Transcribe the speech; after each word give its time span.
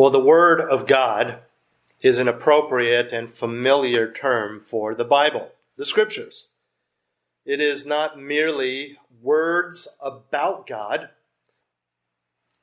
Well, 0.00 0.08
the 0.10 0.18
Word 0.18 0.62
of 0.62 0.86
God 0.86 1.40
is 2.00 2.16
an 2.16 2.26
appropriate 2.26 3.12
and 3.12 3.30
familiar 3.30 4.10
term 4.10 4.62
for 4.64 4.94
the 4.94 5.04
Bible, 5.04 5.50
the 5.76 5.84
Scriptures. 5.84 6.48
It 7.44 7.60
is 7.60 7.84
not 7.84 8.18
merely 8.18 8.96
words 9.20 9.88
about 10.00 10.66
God. 10.66 11.10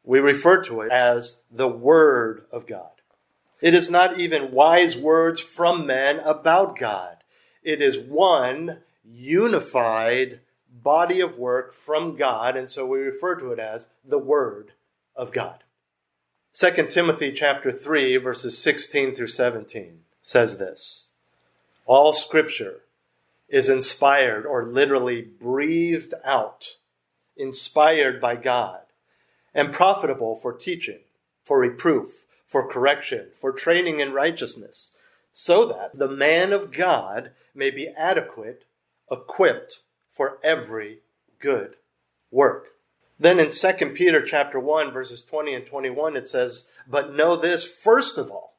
We 0.04 0.18
refer 0.18 0.64
to 0.64 0.82
it 0.82 0.92
as 0.92 1.44
the 1.52 1.68
Word 1.68 2.46
of 2.52 2.66
God. 2.66 3.04
It 3.62 3.76
is 3.76 3.88
not 3.88 4.20
even 4.20 4.52
wise 4.52 4.98
words 4.98 5.40
from 5.40 5.86
men 5.86 6.18
about 6.22 6.76
God. 6.80 7.18
It 7.62 7.84
is 7.84 8.00
one 8.00 8.80
unified 9.04 10.40
body 10.74 11.20
of 11.20 11.38
work 11.38 11.76
from 11.76 12.16
God, 12.16 12.58
and 12.58 12.68
so 12.68 12.88
we 12.88 12.98
refer 12.98 13.36
to 13.36 13.52
it 13.52 13.60
as 13.60 13.90
the 14.04 14.18
Word 14.18 14.72
of 15.16 15.32
God. 15.32 15.64
2 16.60 16.88
Timothy 16.88 17.32
chapter 17.32 17.72
3 17.72 18.18
verses 18.18 18.58
16 18.58 19.14
through 19.14 19.28
17 19.28 20.00
says 20.24 20.58
this. 20.58 21.10
All 21.86 22.14
scripture 22.14 22.80
is 23.48 23.70
inspired 23.70 24.44
or 24.44 24.66
literally 24.66 25.22
breathed 25.22 26.16
out, 26.26 26.78
inspired 27.36 28.20
by 28.20 28.38
God, 28.38 28.80
and 29.54 29.72
profitable 29.72 30.36
for 30.36 30.52
teaching, 30.52 31.02
for 31.44 31.60
reproof, 31.60 32.26
for 32.48 32.68
correction, 32.68 33.28
for 33.40 33.52
training 33.52 34.00
in 34.00 34.12
righteousness, 34.12 34.98
so 35.34 35.64
that 35.68 36.00
the 36.00 36.10
man 36.10 36.52
of 36.52 36.72
God 36.72 37.34
may 37.54 37.70
be 37.70 37.90
adequate, 37.90 38.64
equipped 39.12 39.82
for 40.10 40.40
every 40.44 41.02
good 41.40 41.76
work. 42.32 42.70
Then 43.20 43.40
in 43.40 43.52
2 43.52 43.74
Peter 43.94 44.22
chapter 44.22 44.60
1 44.60 44.92
verses 44.92 45.24
20 45.24 45.54
and 45.54 45.66
21 45.66 46.16
it 46.16 46.28
says, 46.28 46.70
"But 46.88 47.14
know 47.14 47.36
this 47.36 47.66
first 47.66 48.18
of 48.18 48.32
all, 48.32 48.58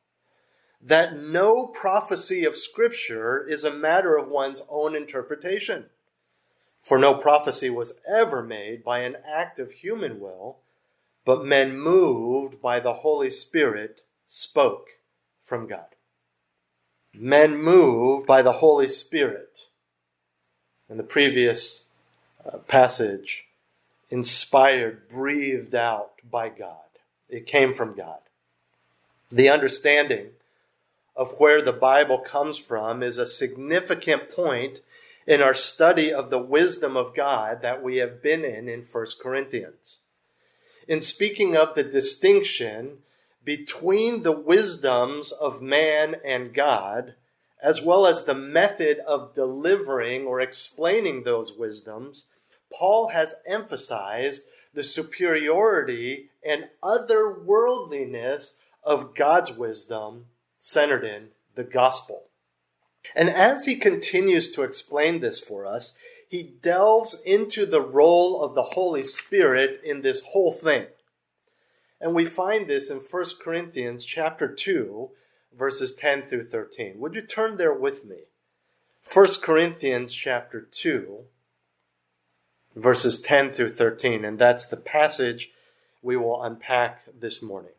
that 0.80 1.16
no 1.16 1.66
prophecy 1.66 2.44
of 2.44 2.56
scripture 2.56 3.46
is 3.46 3.64
a 3.64 3.72
matter 3.72 4.16
of 4.16 4.28
one's 4.28 4.62
own 4.68 4.94
interpretation. 4.94 5.90
For 6.80 6.98
no 6.98 7.14
prophecy 7.14 7.70
was 7.70 7.92
ever 8.06 8.42
made 8.42 8.84
by 8.84 9.00
an 9.00 9.16
act 9.26 9.58
of 9.58 9.72
human 9.72 10.20
will, 10.20 10.60
but 11.24 11.44
men 11.44 11.78
moved 11.78 12.60
by 12.60 12.80
the 12.80 12.94
Holy 12.94 13.30
Spirit 13.30 14.02
spoke 14.26 14.98
from 15.44 15.66
God." 15.66 15.94
Men 17.12 17.56
moved 17.56 18.26
by 18.26 18.42
the 18.42 18.54
Holy 18.54 18.88
Spirit. 18.88 19.66
In 20.88 20.96
the 20.96 21.02
previous 21.02 21.88
uh, 22.44 22.58
passage, 22.58 23.47
inspired, 24.10 25.08
breathed 25.08 25.74
out 25.74 26.12
by 26.28 26.48
God. 26.48 26.76
It 27.28 27.46
came 27.46 27.74
from 27.74 27.94
God. 27.94 28.20
The 29.30 29.50
understanding 29.50 30.28
of 31.14 31.32
where 31.38 31.60
the 31.60 31.72
Bible 31.72 32.18
comes 32.18 32.56
from 32.58 33.02
is 33.02 33.18
a 33.18 33.26
significant 33.26 34.30
point 34.30 34.80
in 35.26 35.42
our 35.42 35.52
study 35.52 36.12
of 36.12 36.30
the 36.30 36.38
wisdom 36.38 36.96
of 36.96 37.14
God 37.14 37.60
that 37.60 37.82
we 37.82 37.96
have 37.96 38.22
been 38.22 38.44
in 38.44 38.68
in 38.68 38.86
1 38.90 39.06
Corinthians. 39.20 39.98
In 40.86 41.02
speaking 41.02 41.54
of 41.54 41.74
the 41.74 41.82
distinction 41.82 42.98
between 43.44 44.22
the 44.22 44.32
wisdoms 44.32 45.32
of 45.32 45.60
man 45.60 46.16
and 46.24 46.54
God, 46.54 47.14
as 47.62 47.82
well 47.82 48.06
as 48.06 48.24
the 48.24 48.34
method 48.34 49.00
of 49.00 49.34
delivering 49.34 50.24
or 50.24 50.40
explaining 50.40 51.24
those 51.24 51.52
wisdoms, 51.52 52.26
Paul 52.72 53.08
has 53.08 53.34
emphasized 53.46 54.44
the 54.74 54.84
superiority 54.84 56.30
and 56.44 56.68
otherworldliness 56.82 58.54
of 58.84 59.14
God's 59.14 59.52
wisdom 59.52 60.26
centered 60.60 61.04
in 61.04 61.28
the 61.54 61.64
gospel. 61.64 62.24
And 63.14 63.28
as 63.28 63.64
he 63.64 63.76
continues 63.76 64.50
to 64.52 64.62
explain 64.62 65.20
this 65.20 65.40
for 65.40 65.66
us, 65.66 65.94
he 66.28 66.42
delves 66.42 67.20
into 67.24 67.64
the 67.64 67.80
role 67.80 68.42
of 68.42 68.54
the 68.54 68.62
Holy 68.62 69.02
Spirit 69.02 69.80
in 69.82 70.02
this 70.02 70.20
whole 70.20 70.52
thing. 70.52 70.86
And 72.00 72.14
we 72.14 72.26
find 72.26 72.68
this 72.68 72.90
in 72.90 72.98
1 72.98 73.24
Corinthians 73.42 74.04
chapter 74.04 74.46
2, 74.46 75.10
verses 75.56 75.94
10 75.94 76.22
through 76.22 76.46
13. 76.46 76.98
Would 76.98 77.14
you 77.14 77.22
turn 77.22 77.56
there 77.56 77.72
with 77.72 78.04
me? 78.04 78.24
1 79.12 79.26
Corinthians 79.42 80.12
chapter 80.12 80.60
2, 80.60 81.24
verses 82.78 83.20
10 83.20 83.52
through 83.52 83.72
13, 83.72 84.24
and 84.24 84.38
that's 84.38 84.66
the 84.66 84.76
passage 84.76 85.50
we 86.02 86.16
will 86.16 86.42
unpack 86.42 87.02
this 87.20 87.42
morning. 87.42 87.72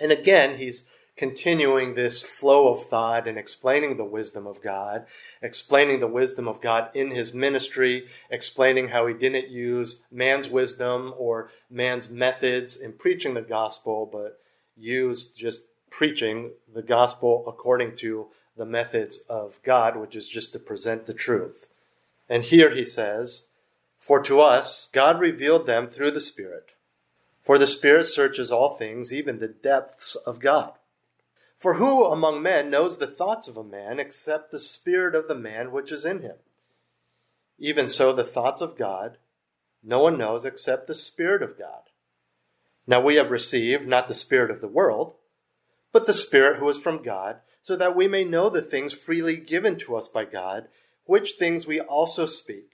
And 0.00 0.12
again, 0.12 0.58
he's 0.58 0.88
continuing 1.16 1.94
this 1.94 2.22
flow 2.22 2.72
of 2.72 2.84
thought 2.84 3.26
and 3.26 3.36
explaining 3.36 3.96
the 3.96 4.04
wisdom 4.04 4.46
of 4.46 4.62
God, 4.62 5.04
explaining 5.42 5.98
the 5.98 6.06
wisdom 6.06 6.46
of 6.46 6.60
God 6.60 6.90
in 6.94 7.10
his 7.10 7.34
ministry, 7.34 8.06
explaining 8.30 8.88
how 8.88 9.08
he 9.08 9.14
didn't 9.14 9.48
use 9.48 10.02
man's 10.12 10.48
wisdom 10.48 11.12
or 11.18 11.50
man's 11.68 12.08
methods 12.08 12.76
in 12.76 12.92
preaching 12.92 13.34
the 13.34 13.42
gospel, 13.42 14.08
but 14.10 14.40
used 14.76 15.36
just 15.36 15.66
preaching 15.90 16.52
the 16.72 16.82
gospel 16.82 17.44
according 17.48 17.96
to 17.96 18.28
the 18.56 18.64
methods 18.64 19.24
of 19.28 19.58
God, 19.64 19.96
which 19.96 20.14
is 20.14 20.28
just 20.28 20.52
to 20.52 20.60
present 20.60 21.06
the 21.06 21.14
truth. 21.14 21.68
And 22.28 22.44
here 22.44 22.72
he 22.72 22.84
says, 22.84 23.47
For 23.98 24.22
to 24.22 24.40
us 24.40 24.88
God 24.92 25.20
revealed 25.20 25.66
them 25.66 25.88
through 25.88 26.12
the 26.12 26.20
Spirit. 26.20 26.70
For 27.42 27.58
the 27.58 27.66
Spirit 27.66 28.06
searches 28.06 28.52
all 28.52 28.76
things, 28.76 29.12
even 29.12 29.38
the 29.38 29.48
depths 29.48 30.14
of 30.14 30.40
God. 30.40 30.72
For 31.56 31.74
who 31.74 32.04
among 32.04 32.42
men 32.42 32.70
knows 32.70 32.98
the 32.98 33.06
thoughts 33.06 33.48
of 33.48 33.56
a 33.56 33.64
man 33.64 33.98
except 33.98 34.50
the 34.50 34.58
Spirit 34.58 35.14
of 35.14 35.28
the 35.28 35.34
man 35.34 35.72
which 35.72 35.90
is 35.90 36.04
in 36.04 36.20
him? 36.20 36.36
Even 37.58 37.88
so, 37.88 38.12
the 38.12 38.24
thoughts 38.24 38.60
of 38.60 38.78
God 38.78 39.18
no 39.82 40.00
one 40.00 40.18
knows 40.18 40.44
except 40.44 40.86
the 40.86 40.94
Spirit 40.94 41.42
of 41.42 41.58
God. 41.58 41.82
Now 42.86 43.00
we 43.00 43.16
have 43.16 43.30
received 43.30 43.86
not 43.86 44.08
the 44.08 44.14
Spirit 44.14 44.50
of 44.50 44.60
the 44.60 44.68
world, 44.68 45.14
but 45.92 46.06
the 46.06 46.14
Spirit 46.14 46.58
who 46.58 46.68
is 46.68 46.78
from 46.78 47.02
God, 47.02 47.40
so 47.62 47.76
that 47.76 47.94
we 47.94 48.08
may 48.08 48.24
know 48.24 48.50
the 48.50 48.62
things 48.62 48.92
freely 48.92 49.36
given 49.36 49.78
to 49.80 49.96
us 49.96 50.08
by 50.08 50.24
God, 50.24 50.68
which 51.04 51.32
things 51.32 51.66
we 51.66 51.80
also 51.80 52.26
speak, 52.26 52.70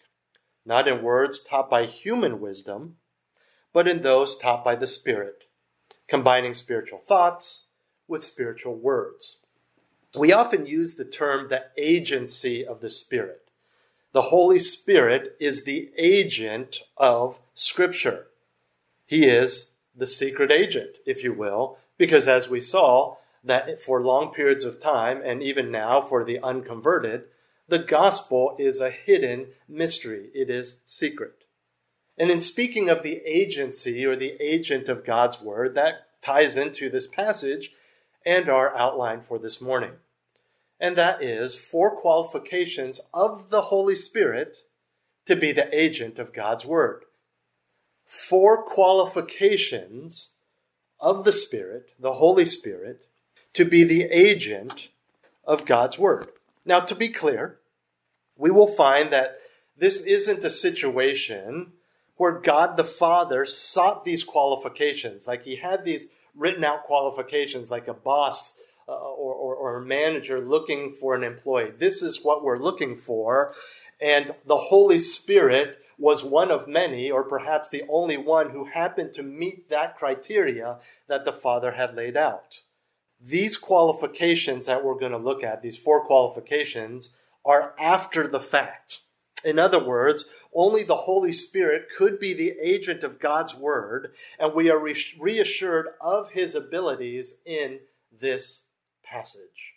not 0.64 0.88
in 0.88 1.02
words 1.02 1.42
taught 1.42 1.69
by 1.69 1.86
human 1.86 2.41
wisdom, 2.41 2.97
but 3.72 3.88
in 3.88 4.02
those 4.02 4.36
taught 4.36 4.64
by 4.64 4.75
the 4.75 4.86
Spirit, 4.86 5.44
combining 6.08 6.54
spiritual 6.54 6.98
thoughts 6.98 7.66
with 8.06 8.25
spiritual 8.25 8.75
words. 8.75 9.38
We 10.14 10.32
often 10.32 10.66
use 10.66 10.94
the 10.94 11.04
term 11.04 11.48
the 11.48 11.64
agency 11.76 12.64
of 12.64 12.80
the 12.80 12.91
Spirit. 12.91 13.48
The 14.12 14.22
Holy 14.22 14.60
Spirit 14.60 15.36
is 15.41 15.64
the 15.64 15.91
agent 15.98 16.78
of 16.96 17.41
Scripture. 17.54 18.28
He 19.06 19.26
is 19.26 19.72
the 19.94 20.06
secret 20.06 20.52
agent, 20.52 20.98
if 21.04 21.25
you 21.25 21.32
will, 21.32 21.78
because 21.98 22.28
as 22.28 22.49
we 22.49 22.60
saw, 22.60 23.17
that 23.43 23.81
for 23.81 24.00
long 24.00 24.32
periods 24.32 24.64
of 24.64 24.81
time, 24.81 25.20
and 25.25 25.43
even 25.43 25.70
now 25.70 26.00
for 26.00 26.25
the 26.25 26.38
unconverted, 26.43 27.25
the 27.69 27.78
gospel 27.78 28.56
is 28.58 28.81
a 28.81 28.90
hidden 28.90 29.49
mystery. 29.69 30.31
It 30.34 30.50
is 30.50 30.81
secret. 30.87 31.44
And 32.16 32.31
in 32.31 32.40
speaking 32.40 32.88
of 32.88 33.02
the 33.02 33.22
agency 33.25 34.05
or 34.05 34.14
the 34.16 34.37
agent 34.40 34.88
of 34.88 35.05
God's 35.05 35.40
word, 35.40 35.75
that 35.75 36.06
ties 36.22 36.56
into 36.56 36.88
this 36.88 37.06
passage 37.06 37.72
and 38.25 38.49
our 38.49 38.75
outline 38.76 39.20
for 39.20 39.38
this 39.38 39.61
morning. 39.61 39.93
And 40.81 40.96
that 40.96 41.22
is 41.22 41.55
four 41.55 41.96
qualifications 41.96 43.00
of 43.12 43.50
the 43.50 43.62
Holy 43.62 43.96
Spirit 43.96 44.56
to 45.26 45.37
be 45.37 45.52
the 45.52 45.75
agent 45.76 46.19
of 46.19 46.32
God's 46.32 46.64
word. 46.64 47.05
Four 48.06 48.62
qualifications 48.62 50.34
of 51.00 51.25
the 51.25 51.32
Spirit, 51.32 51.90
the 51.99 52.14
Holy 52.14 52.46
Spirit, 52.46 53.06
to 53.55 53.64
be 53.64 53.84
the 53.84 54.05
agent 54.05 54.88
of 55.44 55.64
God's 55.64 55.99
Word. 55.99 56.28
Now, 56.64 56.81
to 56.81 56.94
be 56.94 57.08
clear, 57.08 57.58
we 58.37 58.50
will 58.50 58.66
find 58.66 59.12
that 59.12 59.38
this 59.76 60.00
isn't 60.00 60.44
a 60.44 60.50
situation 60.50 61.72
where 62.16 62.32
God 62.32 62.76
the 62.76 62.84
Father 62.84 63.44
sought 63.44 64.05
these 64.05 64.25
qualifications, 64.25 65.26
like 65.26 65.44
he 65.44 65.56
had 65.56 65.84
these 65.84 66.06
written 66.34 66.64
out 66.64 66.84
qualifications 66.84 67.70
like 67.70 67.88
a 67.88 67.94
boss 67.94 68.55
uh, 68.88 68.93
or, 68.93 69.34
or, 69.34 69.55
or 69.55 69.76
a 69.76 69.84
manager 69.84 70.40
looking 70.40 70.93
for 70.93 71.14
an 71.14 71.25
employee. 71.25 71.72
This 71.78 72.02
is 72.02 72.25
what 72.25 72.44
we're 72.44 72.58
looking 72.58 72.96
for. 72.96 73.55
And 74.00 74.34
the 74.46 74.56
Holy 74.56 74.99
Spirit 74.99 75.78
was 75.99 76.25
one 76.25 76.50
of 76.50 76.69
many, 76.69 77.10
or 77.10 77.25
perhaps 77.25 77.69
the 77.69 77.84
only 77.88 78.17
one, 78.17 78.50
who 78.50 78.64
happened 78.64 79.12
to 79.14 79.22
meet 79.22 79.70
that 79.70 79.96
criteria 79.96 80.78
that 81.08 81.25
the 81.25 81.32
Father 81.32 81.72
had 81.72 81.94
laid 81.94 82.17
out. 82.17 82.60
These 83.26 83.56
qualifications 83.56 84.67
that 84.67 84.85
we're 84.85 84.99
going 84.99 85.12
to 85.12 85.19
look 85.19 85.43
at, 85.43 85.62
these 85.62 85.79
four 85.79 86.05
qualifications, 86.05 87.09
are 87.44 87.75
after 87.79 88.29
the 88.29 88.41
fact. 88.41 89.00
In 89.43 89.59
other 89.59 89.82
words, 89.82 90.26
only 90.53 90.82
the 90.82 90.97
Holy 90.97 91.32
Spirit 91.32 91.87
could 91.97 92.21
be 92.21 92.35
the 92.35 92.55
agent 92.62 93.03
of 93.03 93.21
God's 93.21 93.55
Word, 93.55 94.12
and 94.38 94.55
we 94.55 94.71
are 94.71 94.79
reassured 95.19 95.88
of 96.00 96.31
His 96.31 96.55
abilities 96.55 97.35
in 97.47 97.81
this 98.12 98.67
passage. 99.03 99.75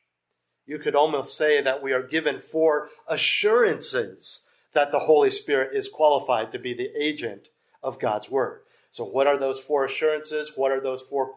You 0.66 0.78
could 0.78 0.96
almost 0.96 1.38
say 1.38 1.62
that 1.62 1.82
we 1.82 1.94
are 1.94 2.04
given 2.04 2.40
four 2.40 2.90
assurances 3.08 4.42
that 4.74 4.92
the 4.92 5.00
Holy 5.00 5.32
Spirit 5.32 5.76
is 5.76 5.88
qualified 5.88 6.52
to 6.52 6.60
be 6.60 6.74
the 6.74 6.92
agent 7.02 7.48
of 7.82 8.00
God's 8.00 8.30
Word. 8.30 8.62
So, 8.92 9.06
what 9.06 9.28
are 9.28 9.38
those 9.38 9.60
four 9.60 9.86
assurances? 9.86 10.54
What 10.56 10.72
are 10.72 10.82
those 10.82 11.02
four 11.02 11.34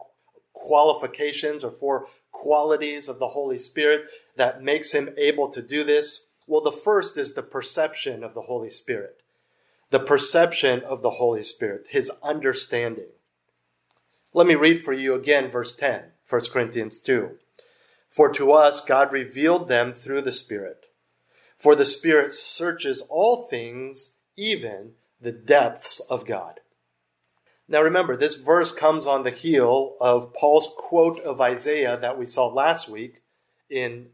qualifications 0.61 1.63
or 1.63 1.71
four 1.71 2.07
qualities 2.31 3.09
of 3.09 3.19
the 3.19 3.29
Holy 3.29 3.57
Spirit 3.57 4.05
that 4.37 4.63
makes 4.63 4.91
him 4.91 5.09
able 5.17 5.49
to 5.49 5.61
do 5.61 5.83
this? 5.83 6.25
Well, 6.47 6.61
the 6.61 6.71
first 6.71 7.17
is 7.17 7.33
the 7.33 7.43
perception 7.43 8.23
of 8.23 8.33
the 8.33 8.41
Holy 8.41 8.69
Spirit. 8.69 9.21
The 9.89 9.99
perception 9.99 10.81
of 10.81 11.01
the 11.01 11.11
Holy 11.11 11.43
Spirit, 11.43 11.85
his 11.89 12.09
understanding. 12.23 13.09
Let 14.33 14.47
me 14.47 14.55
read 14.55 14.81
for 14.81 14.93
you 14.93 15.13
again 15.15 15.51
verse 15.51 15.75
10, 15.75 16.03
1 16.29 16.41
Corinthians 16.51 16.99
2. 16.99 17.31
For 18.09 18.31
to 18.33 18.53
us 18.53 18.83
God 18.83 19.11
revealed 19.11 19.67
them 19.67 19.93
through 19.93 20.21
the 20.21 20.31
Spirit. 20.31 20.85
For 21.57 21.75
the 21.75 21.85
Spirit 21.85 22.31
searches 22.31 23.01
all 23.09 23.47
things, 23.47 24.15
even 24.37 24.93
the 25.19 25.31
depths 25.31 25.99
of 26.09 26.25
God. 26.25 26.61
Now 27.71 27.81
remember, 27.81 28.17
this 28.17 28.35
verse 28.35 28.73
comes 28.73 29.07
on 29.07 29.23
the 29.23 29.31
heel 29.31 29.95
of 30.01 30.33
Paul's 30.33 30.69
quote 30.75 31.21
of 31.21 31.39
Isaiah 31.39 31.97
that 31.97 32.19
we 32.19 32.25
saw 32.25 32.47
last 32.47 32.89
week 32.89 33.21
in 33.69 34.07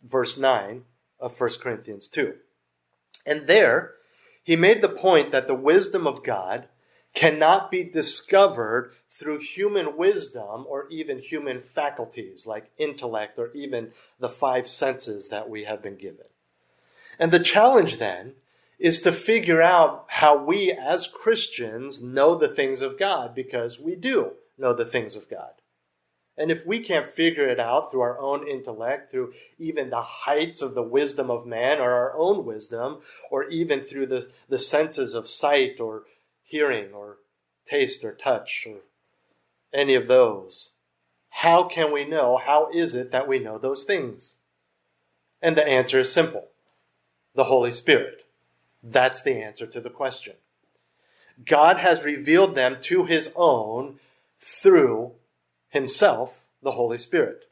verse 0.00 0.38
9 0.38 0.84
of 1.18 1.38
1 1.38 1.50
Corinthians 1.60 2.06
2. 2.06 2.34
And 3.26 3.48
there, 3.48 3.94
he 4.44 4.54
made 4.54 4.80
the 4.80 4.88
point 4.88 5.32
that 5.32 5.48
the 5.48 5.56
wisdom 5.56 6.06
of 6.06 6.22
God 6.22 6.68
cannot 7.12 7.68
be 7.68 7.82
discovered 7.82 8.92
through 9.10 9.40
human 9.40 9.96
wisdom 9.96 10.64
or 10.68 10.86
even 10.88 11.18
human 11.18 11.60
faculties 11.60 12.46
like 12.46 12.70
intellect 12.78 13.40
or 13.40 13.50
even 13.54 13.90
the 14.20 14.28
five 14.28 14.68
senses 14.68 15.26
that 15.30 15.50
we 15.50 15.64
have 15.64 15.82
been 15.82 15.96
given. 15.96 16.26
And 17.18 17.32
the 17.32 17.40
challenge 17.40 17.98
then 17.98 18.34
is 18.80 19.02
to 19.02 19.12
figure 19.12 19.60
out 19.60 20.06
how 20.08 20.42
we 20.42 20.72
as 20.72 21.06
Christians 21.06 22.02
know 22.02 22.34
the 22.34 22.48
things 22.48 22.80
of 22.80 22.98
God 22.98 23.34
because 23.34 23.78
we 23.78 23.94
do 23.94 24.32
know 24.56 24.72
the 24.72 24.86
things 24.86 25.14
of 25.14 25.28
God. 25.28 25.50
And 26.38 26.50
if 26.50 26.66
we 26.66 26.80
can't 26.80 27.10
figure 27.10 27.46
it 27.46 27.60
out 27.60 27.90
through 27.90 28.00
our 28.00 28.18
own 28.18 28.48
intellect, 28.48 29.10
through 29.10 29.34
even 29.58 29.90
the 29.90 30.00
heights 30.00 30.62
of 30.62 30.74
the 30.74 30.82
wisdom 30.82 31.30
of 31.30 31.46
man 31.46 31.78
or 31.78 31.92
our 31.92 32.16
own 32.16 32.46
wisdom, 32.46 33.02
or 33.30 33.44
even 33.50 33.82
through 33.82 34.06
the, 34.06 34.30
the 34.48 34.58
senses 34.58 35.12
of 35.12 35.28
sight 35.28 35.78
or 35.78 36.04
hearing 36.42 36.94
or 36.94 37.18
taste 37.68 38.02
or 38.02 38.14
touch 38.14 38.66
or 38.66 38.78
any 39.74 39.94
of 39.94 40.08
those, 40.08 40.70
how 41.28 41.64
can 41.64 41.92
we 41.92 42.06
know? 42.06 42.38
How 42.38 42.70
is 42.72 42.94
it 42.94 43.12
that 43.12 43.28
we 43.28 43.38
know 43.38 43.58
those 43.58 43.84
things? 43.84 44.36
And 45.42 45.56
the 45.56 45.66
answer 45.66 46.00
is 46.00 46.10
simple 46.10 46.48
the 47.34 47.44
Holy 47.44 47.72
Spirit. 47.72 48.24
That's 48.82 49.22
the 49.22 49.42
answer 49.42 49.66
to 49.66 49.80
the 49.80 49.90
question. 49.90 50.34
God 51.44 51.78
has 51.78 52.04
revealed 52.04 52.54
them 52.54 52.76
to 52.82 53.04
his 53.04 53.30
own 53.34 53.98
through 54.38 55.12
himself, 55.68 56.44
the 56.62 56.72
Holy 56.72 56.98
Spirit. 56.98 57.44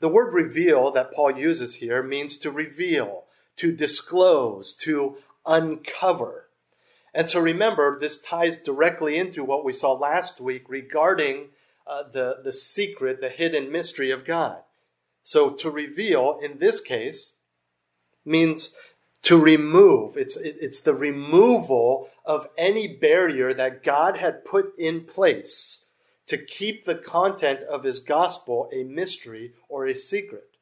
The 0.00 0.08
word 0.08 0.32
reveal 0.32 0.90
that 0.92 1.12
Paul 1.12 1.38
uses 1.38 1.76
here 1.76 2.02
means 2.02 2.36
to 2.38 2.50
reveal, 2.50 3.24
to 3.56 3.72
disclose, 3.72 4.74
to 4.74 5.16
uncover. 5.46 6.48
And 7.14 7.30
so 7.30 7.40
remember, 7.40 7.98
this 7.98 8.20
ties 8.20 8.58
directly 8.58 9.18
into 9.18 9.42
what 9.42 9.64
we 9.64 9.72
saw 9.72 9.92
last 9.92 10.40
week 10.40 10.64
regarding 10.68 11.48
uh, 11.86 12.02
the, 12.12 12.38
the 12.44 12.52
secret, 12.52 13.20
the 13.20 13.30
hidden 13.30 13.72
mystery 13.72 14.10
of 14.10 14.26
God. 14.26 14.58
So 15.24 15.50
to 15.50 15.70
reveal, 15.70 16.38
in 16.42 16.58
this 16.58 16.80
case, 16.80 17.34
means 18.24 18.74
to 19.26 19.36
remove. 19.36 20.16
It's, 20.16 20.36
it's 20.36 20.78
the 20.80 20.94
removal 20.94 22.08
of 22.24 22.48
any 22.56 22.86
barrier 22.86 23.52
that 23.52 23.82
God 23.82 24.16
had 24.16 24.44
put 24.44 24.72
in 24.78 25.02
place 25.02 25.86
to 26.28 26.38
keep 26.38 26.84
the 26.84 26.94
content 26.94 27.60
of 27.68 27.82
his 27.82 27.98
gospel 27.98 28.70
a 28.72 28.84
mystery 28.84 29.54
or 29.68 29.84
a 29.84 29.96
secret. 29.96 30.56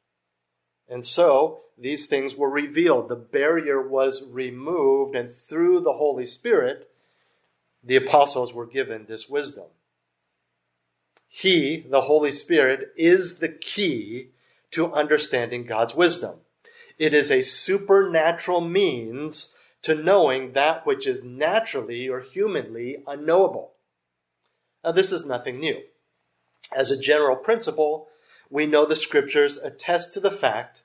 And 0.89 1.05
so 1.05 1.59
these 1.77 2.07
things 2.07 2.35
were 2.35 2.49
revealed. 2.49 3.07
The 3.07 3.15
barrier 3.15 3.87
was 3.87 4.23
removed, 4.27 5.15
and 5.15 5.31
through 5.31 5.81
the 5.81 5.93
Holy 5.93 6.25
Spirit, 6.25 6.89
the 7.83 7.97
apostles 7.97 8.51
were 8.51 8.65
given 8.65 9.05
this 9.05 9.29
wisdom. 9.29 9.65
He, 11.27 11.85
the 11.87 12.01
Holy 12.01 12.31
Spirit, 12.31 12.93
is 12.95 13.37
the 13.37 13.49
key 13.49 14.29
to 14.71 14.91
understanding 14.91 15.67
God's 15.67 15.93
wisdom. 15.93 16.37
It 16.97 17.13
is 17.13 17.29
a 17.29 17.41
supernatural 17.41 18.61
means 18.61 19.55
to 19.81 19.95
knowing 19.95 20.53
that 20.53 20.85
which 20.85 21.05
is 21.05 21.23
naturally 21.23 22.09
or 22.09 22.21
humanly 22.21 23.03
unknowable. 23.05 23.73
Now, 24.83 24.91
this 24.91 25.11
is 25.11 25.25
nothing 25.25 25.59
new. 25.59 25.81
As 26.75 26.89
a 26.89 26.99
general 26.99 27.35
principle, 27.35 28.07
we 28.49 28.65
know 28.65 28.85
the 28.85 28.95
scriptures 28.95 29.57
attest 29.57 30.13
to 30.13 30.19
the 30.19 30.31
fact 30.31 30.83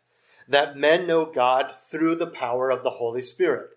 that 0.49 0.77
men 0.77 1.07
know 1.07 1.25
God 1.25 1.73
through 1.89 2.17
the 2.17 2.27
power 2.27 2.71
of 2.71 2.83
the 2.83 2.91
Holy 2.91 3.23
Spirit, 3.23 3.71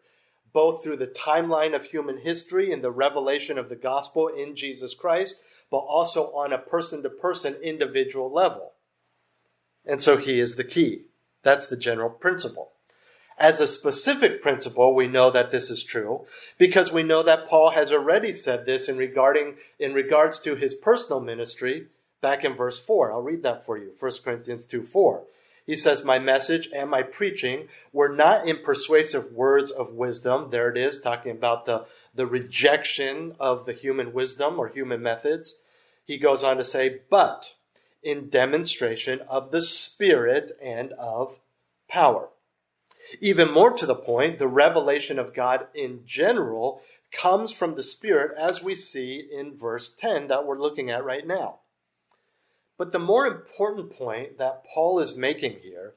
both 0.51 0.83
through 0.83 0.97
the 0.97 1.07
timeline 1.07 1.75
of 1.75 1.85
human 1.85 2.17
history 2.17 2.71
and 2.71 2.83
the 2.83 2.91
revelation 2.91 3.57
of 3.57 3.69
the 3.69 3.75
gospel 3.75 4.27
in 4.27 4.55
Jesus 4.55 4.93
Christ, 4.93 5.37
but 5.69 5.77
also 5.77 6.25
on 6.33 6.51
a 6.51 6.57
person 6.57 7.03
to 7.03 7.09
person 7.09 7.55
individual 7.61 8.31
level. 8.31 8.73
And 9.85 10.01
so 10.01 10.17
he 10.17 10.39
is 10.39 10.55
the 10.55 10.63
key. 10.63 11.05
That's 11.43 11.67
the 11.67 11.77
general 11.77 12.09
principle. 12.09 12.71
As 13.37 13.59
a 13.59 13.67
specific 13.67 14.41
principle, 14.41 14.93
we 14.93 15.07
know 15.07 15.31
that 15.31 15.51
this 15.51 15.69
is 15.69 15.83
true 15.83 16.25
because 16.57 16.91
we 16.91 17.03
know 17.03 17.23
that 17.23 17.47
Paul 17.49 17.71
has 17.71 17.91
already 17.91 18.31
said 18.33 18.65
this 18.65 18.87
in 18.87 18.97
regarding 18.97 19.55
in 19.79 19.93
regards 19.93 20.39
to 20.41 20.55
his 20.55 20.75
personal 20.75 21.19
ministry 21.19 21.87
back 22.21 22.43
in 22.45 22.55
verse 22.55 22.79
4. 22.79 23.11
I'll 23.11 23.21
read 23.21 23.43
that 23.43 23.65
for 23.65 23.77
you. 23.77 23.91
1 23.99 24.11
Corinthians 24.23 24.65
2 24.65 24.83
4. 24.83 25.23
He 25.65 25.77
says, 25.77 26.03
My 26.03 26.19
message 26.19 26.69
and 26.75 26.89
my 26.89 27.03
preaching 27.03 27.69
were 27.91 28.13
not 28.13 28.47
in 28.47 28.63
persuasive 28.63 29.31
words 29.31 29.71
of 29.71 29.93
wisdom. 29.93 30.49
There 30.51 30.69
it 30.69 30.77
is, 30.77 31.01
talking 31.01 31.31
about 31.31 31.65
the, 31.65 31.85
the 32.13 32.27
rejection 32.27 33.35
of 33.39 33.65
the 33.65 33.73
human 33.73 34.13
wisdom 34.13 34.59
or 34.59 34.67
human 34.67 35.01
methods. 35.01 35.55
He 36.05 36.17
goes 36.17 36.43
on 36.43 36.57
to 36.57 36.63
say, 36.63 36.99
but 37.09 37.53
in 38.03 38.29
demonstration 38.29 39.21
of 39.29 39.51
the 39.51 39.61
Spirit 39.61 40.57
and 40.61 40.91
of 40.93 41.39
power. 41.89 42.29
Even 43.21 43.51
more 43.51 43.71
to 43.73 43.85
the 43.85 43.95
point, 43.95 44.39
the 44.39 44.47
revelation 44.47 45.19
of 45.19 45.33
God 45.33 45.67
in 45.73 46.01
general 46.05 46.81
comes 47.11 47.53
from 47.53 47.75
the 47.75 47.83
Spirit, 47.83 48.31
as 48.39 48.63
we 48.63 48.75
see 48.75 49.27
in 49.31 49.55
verse 49.55 49.93
10 49.99 50.27
that 50.27 50.45
we're 50.45 50.59
looking 50.59 50.89
at 50.89 51.05
right 51.05 51.25
now. 51.25 51.59
But 52.77 52.91
the 52.91 52.99
more 52.99 53.27
important 53.27 53.91
point 53.91 54.37
that 54.39 54.65
Paul 54.65 54.99
is 54.99 55.15
making 55.15 55.59
here 55.61 55.93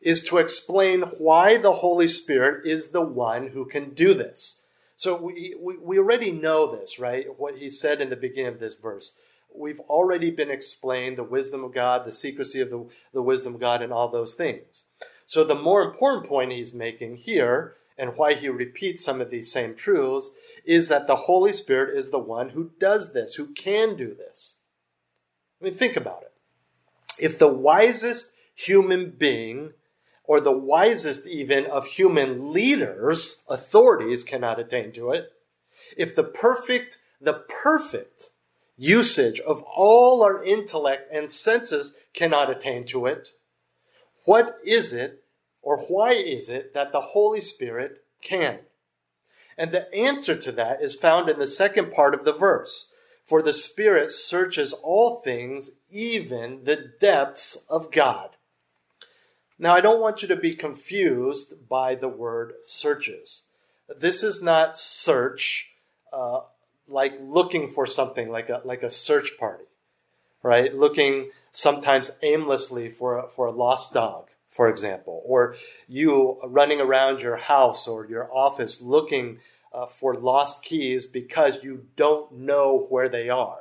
is 0.00 0.22
to 0.24 0.38
explain 0.38 1.02
why 1.18 1.56
the 1.56 1.74
Holy 1.74 2.08
Spirit 2.08 2.66
is 2.66 2.88
the 2.88 3.02
one 3.02 3.48
who 3.48 3.64
can 3.64 3.94
do 3.94 4.14
this. 4.14 4.62
So 4.96 5.16
we, 5.16 5.56
we, 5.60 5.78
we 5.78 5.98
already 5.98 6.30
know 6.30 6.76
this, 6.76 6.98
right? 6.98 7.26
What 7.38 7.56
he 7.56 7.70
said 7.70 8.00
in 8.00 8.10
the 8.10 8.16
beginning 8.16 8.52
of 8.52 8.60
this 8.60 8.74
verse 8.74 9.18
we've 9.58 9.80
already 9.80 10.30
been 10.30 10.50
explained 10.50 11.18
the 11.18 11.24
wisdom 11.24 11.64
of 11.64 11.74
God, 11.74 12.04
the 12.04 12.12
secrecy 12.12 12.60
of 12.60 12.70
the, 12.70 12.86
the 13.12 13.22
wisdom 13.22 13.54
of 13.54 13.60
God, 13.60 13.82
and 13.82 13.92
all 13.92 14.08
those 14.08 14.34
things. 14.34 14.84
So 15.26 15.44
the 15.44 15.54
more 15.54 15.82
important 15.82 16.26
point 16.26 16.52
he's 16.52 16.72
making 16.72 17.16
here, 17.16 17.74
and 17.98 18.16
why 18.16 18.34
he 18.34 18.48
repeats 18.48 19.04
some 19.04 19.20
of 19.20 19.30
these 19.30 19.52
same 19.52 19.74
truths, 19.74 20.30
is 20.64 20.88
that 20.88 21.06
the 21.06 21.16
Holy 21.16 21.52
Spirit 21.52 21.98
is 21.98 22.10
the 22.10 22.18
one 22.18 22.50
who 22.50 22.70
does 22.78 23.12
this, 23.12 23.34
who 23.34 23.46
can 23.52 23.96
do 23.96 24.14
this. 24.14 24.58
I 25.60 25.64
mean, 25.64 25.74
think 25.74 25.96
about 25.96 26.22
it. 26.22 26.32
If 27.18 27.38
the 27.38 27.48
wisest 27.48 28.32
human 28.54 29.10
being, 29.10 29.72
or 30.24 30.40
the 30.40 30.52
wisest 30.52 31.26
even 31.26 31.66
of 31.66 31.86
human 31.86 32.52
leaders, 32.52 33.42
authorities 33.48 34.22
cannot 34.22 34.60
attain 34.60 34.92
to 34.92 35.10
it, 35.10 35.32
if 35.96 36.14
the 36.14 36.22
perfect, 36.22 36.98
the 37.20 37.44
perfect 37.62 38.30
usage 38.78 39.40
of 39.40 39.62
all 39.62 40.22
our 40.22 40.42
intellect 40.42 41.12
and 41.12 41.30
senses 41.30 41.92
cannot 42.14 42.48
attain 42.48 42.86
to 42.86 43.06
it. 43.06 43.28
What 44.24 44.56
is 44.64 44.92
it, 44.92 45.24
or 45.60 45.78
why 45.78 46.12
is 46.12 46.48
it, 46.48 46.72
that 46.72 46.92
the 46.92 47.00
Holy 47.00 47.40
Spirit 47.40 48.04
can? 48.22 48.60
And 49.58 49.72
the 49.72 49.92
answer 49.92 50.36
to 50.36 50.52
that 50.52 50.80
is 50.80 50.94
found 50.94 51.28
in 51.28 51.38
the 51.38 51.46
second 51.46 51.92
part 51.92 52.14
of 52.14 52.24
the 52.24 52.32
verse. 52.32 52.92
For 53.26 53.42
the 53.42 53.52
Spirit 53.52 54.12
searches 54.12 54.72
all 54.72 55.16
things, 55.16 55.72
even 55.90 56.64
the 56.64 56.92
depths 57.00 57.58
of 57.68 57.90
God. 57.90 58.30
Now, 59.58 59.74
I 59.74 59.80
don't 59.80 60.00
want 60.00 60.22
you 60.22 60.28
to 60.28 60.36
be 60.36 60.54
confused 60.54 61.68
by 61.68 61.96
the 61.96 62.08
word 62.08 62.54
searches. 62.62 63.46
This 63.88 64.22
is 64.22 64.40
not 64.40 64.78
search 64.78 65.70
uh, 66.12 66.40
like 66.88 67.14
looking 67.20 67.68
for 67.68 67.86
something, 67.86 68.30
like 68.30 68.48
a, 68.48 68.62
like 68.64 68.82
a 68.82 68.90
search 68.90 69.38
party, 69.38 69.64
right? 70.42 70.74
Looking 70.74 71.30
sometimes 71.52 72.10
aimlessly 72.22 72.88
for 72.88 73.18
a, 73.18 73.28
for 73.28 73.46
a 73.46 73.50
lost 73.52 73.92
dog, 73.92 74.28
for 74.50 74.68
example, 74.68 75.22
or 75.24 75.56
you 75.86 76.38
running 76.44 76.80
around 76.80 77.20
your 77.20 77.36
house 77.36 77.86
or 77.86 78.06
your 78.06 78.32
office 78.34 78.80
looking 78.80 79.38
uh, 79.72 79.86
for 79.86 80.14
lost 80.14 80.62
keys 80.62 81.06
because 81.06 81.62
you 81.62 81.86
don't 81.96 82.32
know 82.32 82.86
where 82.88 83.08
they 83.08 83.28
are. 83.28 83.60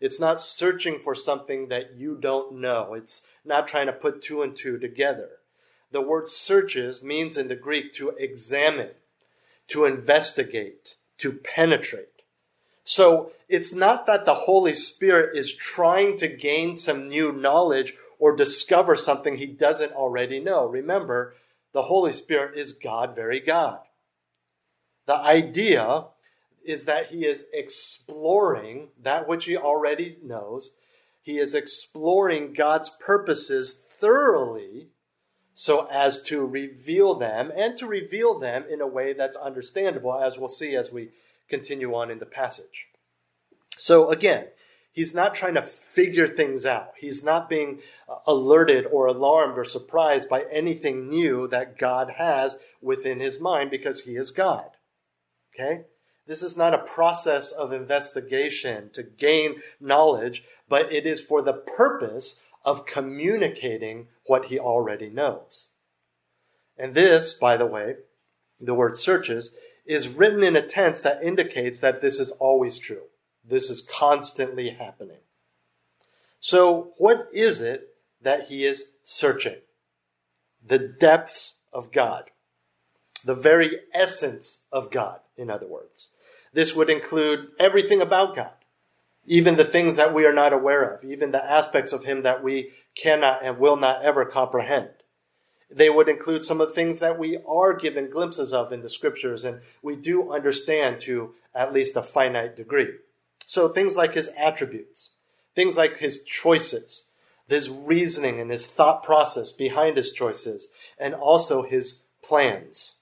It's 0.00 0.18
not 0.18 0.40
searching 0.40 0.98
for 0.98 1.14
something 1.14 1.68
that 1.68 1.94
you 1.96 2.16
don't 2.18 2.60
know. 2.60 2.94
It's 2.94 3.24
not 3.44 3.68
trying 3.68 3.86
to 3.86 3.92
put 3.92 4.20
two 4.20 4.42
and 4.42 4.56
two 4.56 4.78
together. 4.78 5.28
The 5.92 6.00
word 6.00 6.28
searches 6.28 7.02
means 7.02 7.36
in 7.36 7.48
the 7.48 7.54
Greek 7.54 7.92
to 7.94 8.10
examine, 8.10 8.92
to 9.68 9.84
investigate, 9.84 10.96
to 11.18 11.32
penetrate. 11.32 12.11
So 12.84 13.32
it's 13.48 13.72
not 13.72 14.06
that 14.06 14.24
the 14.24 14.34
Holy 14.34 14.74
Spirit 14.74 15.36
is 15.36 15.54
trying 15.54 16.16
to 16.18 16.28
gain 16.28 16.76
some 16.76 17.08
new 17.08 17.32
knowledge 17.32 17.94
or 18.18 18.36
discover 18.36 18.96
something 18.96 19.36
he 19.36 19.46
doesn't 19.46 19.92
already 19.92 20.40
know. 20.40 20.66
Remember, 20.66 21.34
the 21.72 21.82
Holy 21.82 22.12
Spirit 22.12 22.58
is 22.58 22.72
God, 22.72 23.14
very 23.14 23.40
God. 23.40 23.80
The 25.06 25.16
idea 25.16 26.04
is 26.64 26.84
that 26.84 27.06
he 27.06 27.24
is 27.24 27.44
exploring 27.52 28.88
that 29.02 29.26
which 29.26 29.46
he 29.46 29.56
already 29.56 30.18
knows. 30.22 30.72
He 31.20 31.38
is 31.38 31.54
exploring 31.54 32.52
God's 32.52 32.90
purposes 32.90 33.80
thoroughly 33.98 34.88
so 35.54 35.86
as 35.90 36.22
to 36.24 36.46
reveal 36.46 37.14
them 37.14 37.52
and 37.56 37.76
to 37.78 37.86
reveal 37.86 38.38
them 38.38 38.64
in 38.70 38.80
a 38.80 38.86
way 38.86 39.12
that's 39.12 39.36
understandable, 39.36 40.14
as 40.14 40.38
we'll 40.38 40.48
see 40.48 40.74
as 40.74 40.92
we 40.92 41.10
continue 41.52 41.94
on 41.94 42.10
in 42.10 42.18
the 42.18 42.26
passage. 42.26 42.86
So 43.76 44.10
again, 44.10 44.46
he's 44.90 45.14
not 45.14 45.34
trying 45.34 45.54
to 45.54 45.62
figure 45.62 46.26
things 46.26 46.64
out. 46.64 46.94
He's 46.98 47.22
not 47.22 47.50
being 47.50 47.80
uh, 48.08 48.16
alerted 48.26 48.86
or 48.86 49.06
alarmed 49.06 49.58
or 49.58 49.64
surprised 49.64 50.30
by 50.30 50.44
anything 50.50 51.10
new 51.10 51.46
that 51.48 51.78
God 51.78 52.14
has 52.16 52.56
within 52.80 53.20
his 53.20 53.38
mind 53.38 53.70
because 53.70 54.00
he 54.00 54.16
is 54.16 54.30
God. 54.30 54.70
Okay? 55.54 55.82
This 56.26 56.42
is 56.42 56.56
not 56.56 56.72
a 56.72 56.78
process 56.78 57.52
of 57.52 57.72
investigation 57.72 58.90
to 58.94 59.02
gain 59.02 59.56
knowledge, 59.78 60.44
but 60.68 60.90
it 60.90 61.04
is 61.04 61.20
for 61.20 61.42
the 61.42 61.52
purpose 61.76 62.40
of 62.64 62.86
communicating 62.86 64.06
what 64.24 64.46
he 64.46 64.58
already 64.58 65.10
knows. 65.10 65.70
And 66.78 66.94
this, 66.94 67.34
by 67.34 67.58
the 67.58 67.66
way, 67.66 67.96
the 68.58 68.74
word 68.74 68.96
searches, 68.96 69.54
is 69.84 70.08
written 70.08 70.42
in 70.42 70.56
a 70.56 70.66
tense 70.66 71.00
that 71.00 71.22
indicates 71.22 71.80
that 71.80 72.00
this 72.00 72.18
is 72.18 72.30
always 72.32 72.78
true. 72.78 73.04
This 73.44 73.68
is 73.68 73.80
constantly 73.80 74.70
happening. 74.70 75.18
So, 76.40 76.92
what 76.98 77.28
is 77.32 77.60
it 77.60 77.94
that 78.22 78.48
he 78.48 78.64
is 78.64 78.92
searching? 79.04 79.58
The 80.64 80.78
depths 80.78 81.56
of 81.72 81.92
God. 81.92 82.30
The 83.24 83.34
very 83.34 83.78
essence 83.94 84.64
of 84.72 84.90
God, 84.90 85.20
in 85.36 85.50
other 85.50 85.66
words. 85.66 86.08
This 86.52 86.74
would 86.74 86.90
include 86.90 87.48
everything 87.58 88.00
about 88.00 88.36
God, 88.36 88.52
even 89.24 89.56
the 89.56 89.64
things 89.64 89.96
that 89.96 90.12
we 90.12 90.26
are 90.26 90.32
not 90.32 90.52
aware 90.52 90.82
of, 90.82 91.04
even 91.04 91.30
the 91.30 91.44
aspects 91.44 91.92
of 91.92 92.04
Him 92.04 92.22
that 92.22 92.42
we 92.42 92.72
cannot 92.94 93.44
and 93.44 93.58
will 93.58 93.76
not 93.76 94.02
ever 94.02 94.24
comprehend. 94.24 94.90
They 95.74 95.90
would 95.90 96.08
include 96.08 96.44
some 96.44 96.60
of 96.60 96.68
the 96.68 96.74
things 96.74 96.98
that 96.98 97.18
we 97.18 97.38
are 97.46 97.74
given 97.74 98.10
glimpses 98.10 98.52
of 98.52 98.72
in 98.72 98.82
the 98.82 98.88
scriptures 98.88 99.44
and 99.44 99.60
we 99.82 99.96
do 99.96 100.32
understand 100.32 101.00
to 101.02 101.34
at 101.54 101.72
least 101.72 101.96
a 101.96 102.02
finite 102.02 102.56
degree. 102.56 102.90
So 103.46 103.68
things 103.68 103.96
like 103.96 104.14
his 104.14 104.30
attributes, 104.36 105.16
things 105.54 105.76
like 105.76 105.98
his 105.98 106.24
choices, 106.24 107.10
his 107.48 107.68
reasoning 107.68 108.40
and 108.40 108.50
his 108.50 108.66
thought 108.66 109.02
process 109.02 109.52
behind 109.52 109.96
his 109.96 110.12
choices, 110.12 110.68
and 110.98 111.14
also 111.14 111.62
his 111.62 112.02
plans. 112.22 113.00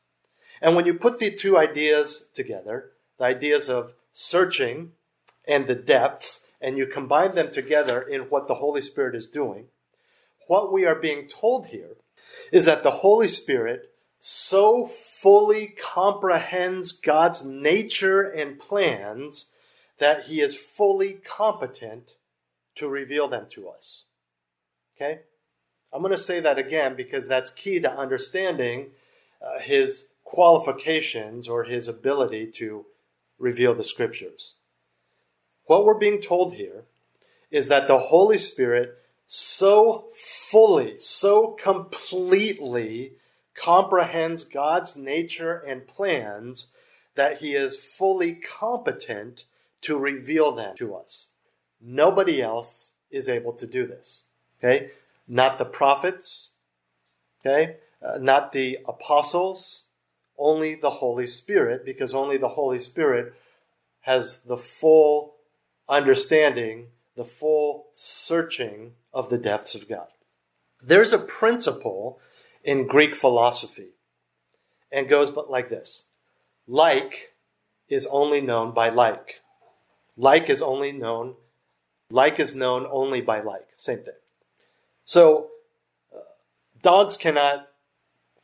And 0.61 0.75
when 0.75 0.87
you 0.87 0.95
put 0.95 1.19
the 1.19 1.31
two 1.31 1.57
ideas 1.57 2.29
together, 2.35 2.93
the 3.19 3.25
ideas 3.25 3.69
of 3.69 3.93
searching 4.13 4.93
and 5.47 5.67
the 5.67 5.75
depths, 5.75 6.47
and 6.61 6.77
you 6.77 6.87
combine 6.87 7.35
them 7.35 7.53
together 7.53 8.03
in 8.03 8.23
what 8.23 8.49
the 8.49 8.57
Holy 8.57 8.83
Spirit 8.83 9.15
is 9.15 9.29
doing, 9.29 9.67
what 10.49 10.73
we 10.73 10.85
are 10.85 10.99
being 10.99 11.27
told 11.27 11.69
here 11.69 11.97
is 12.53 12.65
that 12.65 12.83
the 12.83 12.91
Holy 12.91 13.29
Spirit 13.29 13.91
so 14.19 14.87
fully 14.87 15.69
comprehends 15.69 16.93
God's 16.93 17.45
nature 17.45 18.23
and 18.23 18.59
plans 18.59 19.51
that 19.99 20.25
he 20.25 20.41
is 20.41 20.55
fully 20.55 21.15
competent 21.15 22.17
to 22.75 22.89
reveal 22.89 23.29
them 23.29 23.47
to 23.53 23.69
us. 23.69 24.05
Okay? 24.97 25.21
I'm 25.93 26.03
going 26.03 26.13
to 26.13 26.19
say 26.19 26.41
that 26.41 26.59
again 26.59 26.95
because 26.97 27.27
that's 27.27 27.51
key 27.51 27.81
to 27.81 27.91
understanding 27.91 28.91
uh, 29.43 29.59
his 29.59 30.07
qualifications 30.25 31.49
or 31.49 31.65
his 31.65 31.89
ability 31.89 32.47
to 32.53 32.87
reveal 33.39 33.75
the 33.75 33.85
scriptures. 33.85 34.55
What 35.65 35.85
we're 35.85 35.99
being 35.99 36.21
told 36.21 36.55
here 36.55 36.85
is 37.51 37.69
that 37.69 37.89
the 37.89 37.99
Holy 37.99 38.39
Spirit 38.39 39.00
so 39.33 40.09
fully, 40.13 40.99
so 40.99 41.53
completely 41.53 43.13
comprehends 43.55 44.43
God's 44.43 44.97
nature 44.97 45.57
and 45.57 45.87
plans 45.87 46.73
that 47.15 47.39
he 47.39 47.55
is 47.55 47.77
fully 47.77 48.35
competent 48.35 49.45
to 49.83 49.97
reveal 49.97 50.51
them 50.51 50.75
to 50.79 50.97
us. 50.97 51.29
Nobody 51.81 52.43
else 52.43 52.95
is 53.09 53.29
able 53.29 53.53
to 53.53 53.69
do 53.69 53.87
this. 53.87 54.27
Okay? 54.59 54.91
Not 55.29 55.59
the 55.59 55.65
prophets. 55.65 56.55
Okay? 57.41 57.77
Uh, 58.05 58.19
not 58.19 58.51
the 58.51 58.79
apostles. 58.89 59.85
Only 60.37 60.75
the 60.75 60.91
Holy 60.91 61.29
Spirit, 61.29 61.85
because 61.85 62.15
only 62.15 62.37
the 62.37 62.49
Holy 62.49 62.81
Spirit 62.81 63.33
has 64.01 64.41
the 64.41 64.57
full 64.57 65.37
understanding 65.89 66.89
the 67.17 67.25
full 67.25 67.87
searching 67.93 68.93
of 69.13 69.31
the 69.31 69.39
depths 69.39 69.75
of 69.75 69.89
God. 69.89 70.09
There's 70.83 71.13
a 71.13 71.19
principle 71.19 72.21
in 72.65 72.87
Greek 72.87 73.15
philosophy 73.15 73.91
and 74.93 75.09
goes 75.09 75.31
but 75.31 75.51
like 75.51 75.69
this. 75.69 76.05
Like 76.67 77.35
is 77.89 78.07
only 78.07 78.41
known 78.41 78.73
by 78.73 78.89
like. 78.89 79.41
Like 80.17 80.51
is 80.51 80.63
only 80.63 80.93
known, 80.93 81.35
like 82.11 82.39
is 82.39 82.55
known 82.55 82.87
only 82.91 83.21
by 83.21 83.41
like. 83.41 83.69
Same 83.77 83.99
thing. 83.99 84.15
So, 85.05 85.49
uh, 86.15 86.21
dogs 86.83 87.17
cannot 87.17 87.69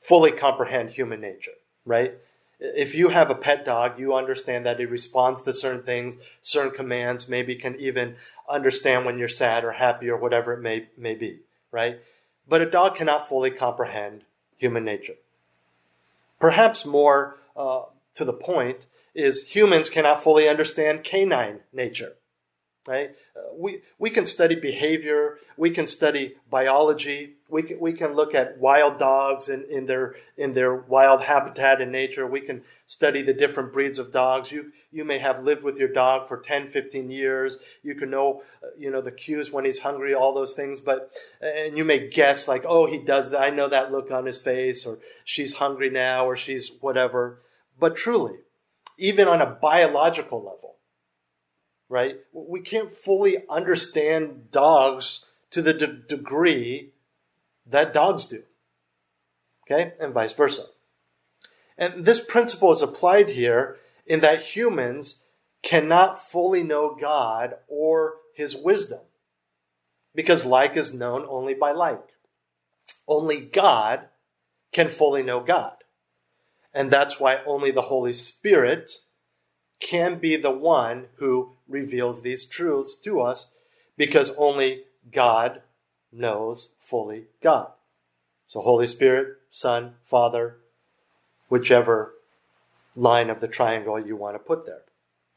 fully 0.01 0.33
comprehend 0.33 0.91
human 0.91 1.21
nature, 1.21 1.53
right? 1.85 2.15
If 2.59 2.95
you 2.95 3.11
have 3.11 3.31
a 3.31 3.35
pet 3.35 3.65
dog, 3.67 3.99
you 3.99 4.15
understand 4.15 4.65
that 4.65 4.81
it 4.81 4.91
responds 4.91 5.43
to 5.43 5.53
certain 5.53 5.83
things, 5.83 6.17
certain 6.41 6.75
commands, 6.75 7.29
maybe 7.29 7.55
can 7.57 7.77
even 7.79 8.17
understand 8.49 9.05
when 9.05 9.19
you're 9.19 9.29
sad 9.29 9.65
or 9.65 9.73
happy 9.73 10.09
or 10.09 10.17
whatever 10.17 10.55
it 10.55 10.63
may, 10.63 10.89
may 10.97 11.15
be, 11.15 11.41
right? 11.71 12.01
But 12.49 12.63
a 12.63 12.71
dog 12.71 12.97
cannot 12.97 13.29
fully 13.29 13.51
comprehend 13.51 14.23
human 14.57 14.85
nature. 14.85 15.17
Perhaps 16.41 16.87
more 16.87 17.37
uh, 17.57 17.83
to 18.15 18.25
the 18.25 18.33
point 18.33 18.79
is 19.15 19.49
humans 19.49 19.91
cannot 19.91 20.23
fully 20.23 20.49
understand 20.49 21.05
canine 21.05 21.61
nature 21.73 22.15
right? 22.87 23.11
Uh, 23.37 23.55
we, 23.57 23.81
we 23.99 24.11
can 24.11 24.27
study 24.27 24.55
behavior, 24.55 25.39
we 25.57 25.71
can 25.71 25.87
study 25.87 26.35
biology, 26.51 27.35
we 27.49 27.63
can, 27.63 27.81
we 27.81 27.93
can 27.93 28.15
look 28.15 28.35
at 28.35 28.59
wild 28.59 28.99
dogs 28.99 29.49
in, 29.49 29.65
in, 29.71 29.87
their, 29.87 30.15
in 30.37 30.55
their 30.55 30.75
wild 30.75 31.23
habitat 31.23 31.81
in 31.81 31.91
nature, 31.91 32.27
we 32.27 32.41
can 32.41 32.63
study 32.87 33.23
the 33.23 33.33
different 33.33 33.73
breeds 33.73 33.99
of 33.99 34.13
dogs. 34.13 34.53
You, 34.53 34.73
you 34.93 35.05
may 35.05 35.19
have 35.19 35.43
lived 35.43 35.65
with 35.65 35.77
your 35.77 35.89
dog 35.89 36.29
for 36.29 36.39
10, 36.41 36.69
15 36.69 37.11
years, 37.11 37.59
you 37.83 37.95
can 37.95 38.11
know, 38.11 38.43
uh, 38.63 38.69
you 38.79 38.91
know, 38.91 39.01
the 39.01 39.11
cues 39.11 39.51
when 39.51 39.65
he's 39.65 39.81
hungry, 39.81 40.15
all 40.15 40.35
those 40.35 40.55
things, 40.55 40.81
but, 40.81 41.11
and 41.41 41.77
you 41.77 41.85
may 41.85 42.09
guess 42.09 42.47
like, 42.47 42.65
oh, 42.67 42.87
he 42.87 42.99
does 42.99 43.31
that, 43.31 43.41
I 43.41 43.51
know 43.51 43.69
that 43.69 43.91
look 43.91 44.11
on 44.11 44.27
his 44.27 44.39
face, 44.39 44.87
or 44.87 44.99
she's 45.25 45.55
hungry 45.55 45.91
now, 45.91 46.27
or 46.27 46.37
she's 46.37 46.71
whatever. 46.81 47.43
But 47.79 47.97
truly, 47.97 48.37
even 48.99 49.29
on 49.29 49.43
a 49.43 49.47
biological 49.47 50.39
level, 50.39 50.76
right? 51.89 52.17
We 52.33 52.61
can't 52.61 52.91
fully 52.91 53.45
understand 53.49 54.51
dogs 54.51 55.27
to 55.51 55.63
the 55.63 55.73
de- 55.73 55.87
degree 55.87 56.93
that 57.67 57.95
dogs 57.95 58.27
do. 58.27 58.43
Okay? 59.65 59.95
And 60.01 60.13
vice 60.13 60.33
versa. 60.33 60.65
And 61.79 62.05
this 62.05 62.21
principle 62.21 62.73
is 62.73 62.83
applied 62.83 63.31
here 63.31 63.77
in 64.07 64.21
that 64.21 64.43
humans 64.43 65.23
cannot 65.63 66.23
fully 66.23 66.63
know 66.63 66.97
God 66.99 67.55
or 67.69 68.15
his 68.35 68.57
wisdom 68.57 69.01
because 70.15 70.45
like 70.45 70.77
is 70.77 70.95
known 70.95 71.27
only 71.29 71.55
by 71.55 71.73
like. 71.73 72.15
Only 73.09 73.41
God 73.41 74.09
can 74.73 74.89
fully 74.89 75.23
know 75.23 75.41
God. 75.41 75.75
And 76.73 76.91
that's 76.91 77.19
why 77.19 77.39
only 77.47 77.71
the 77.71 77.83
Holy 77.83 78.13
Spirit 78.13 78.91
can 79.81 80.19
be 80.19 80.37
the 80.37 80.51
one 80.51 81.07
who 81.17 81.56
reveals 81.69 82.23
these 82.23 82.47
truths 82.47 82.97
to 82.97 83.21
us 83.21 83.49
because 83.97 84.31
only 84.37 84.85
God 85.13 85.63
knows 86.13 86.71
fully 86.81 87.25
God. 87.43 87.71
So, 88.49 88.61
Holy 88.61 88.87
Spirit, 88.87 89.39
Son, 89.51 89.95
Father, 90.05 90.59
whichever 91.49 92.15
line 92.95 93.31
of 93.31 93.41
the 93.41 93.49
triangle 93.49 93.99
you 93.99 94.17
want 94.17 94.35
to 94.35 94.39
put 94.39 94.67
there. 94.67 94.83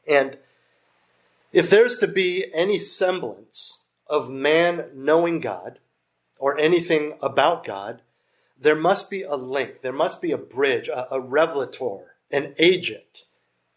And 0.06 0.38
if 1.52 1.68
there's 1.68 1.98
to 1.98 2.06
be 2.06 2.46
any 2.54 2.78
semblance 2.78 3.84
of 4.06 4.30
man 4.30 4.86
knowing 4.94 5.40
God 5.40 5.78
or 6.38 6.58
anything 6.58 7.18
about 7.20 7.64
God, 7.64 8.02
there 8.60 8.76
must 8.76 9.10
be 9.10 9.22
a 9.22 9.36
link, 9.36 9.82
there 9.82 9.92
must 9.92 10.20
be 10.20 10.32
a 10.32 10.38
bridge, 10.38 10.88
a, 10.88 11.14
a 11.14 11.20
revelator, 11.20 12.16
an 12.30 12.54
agent, 12.58 13.24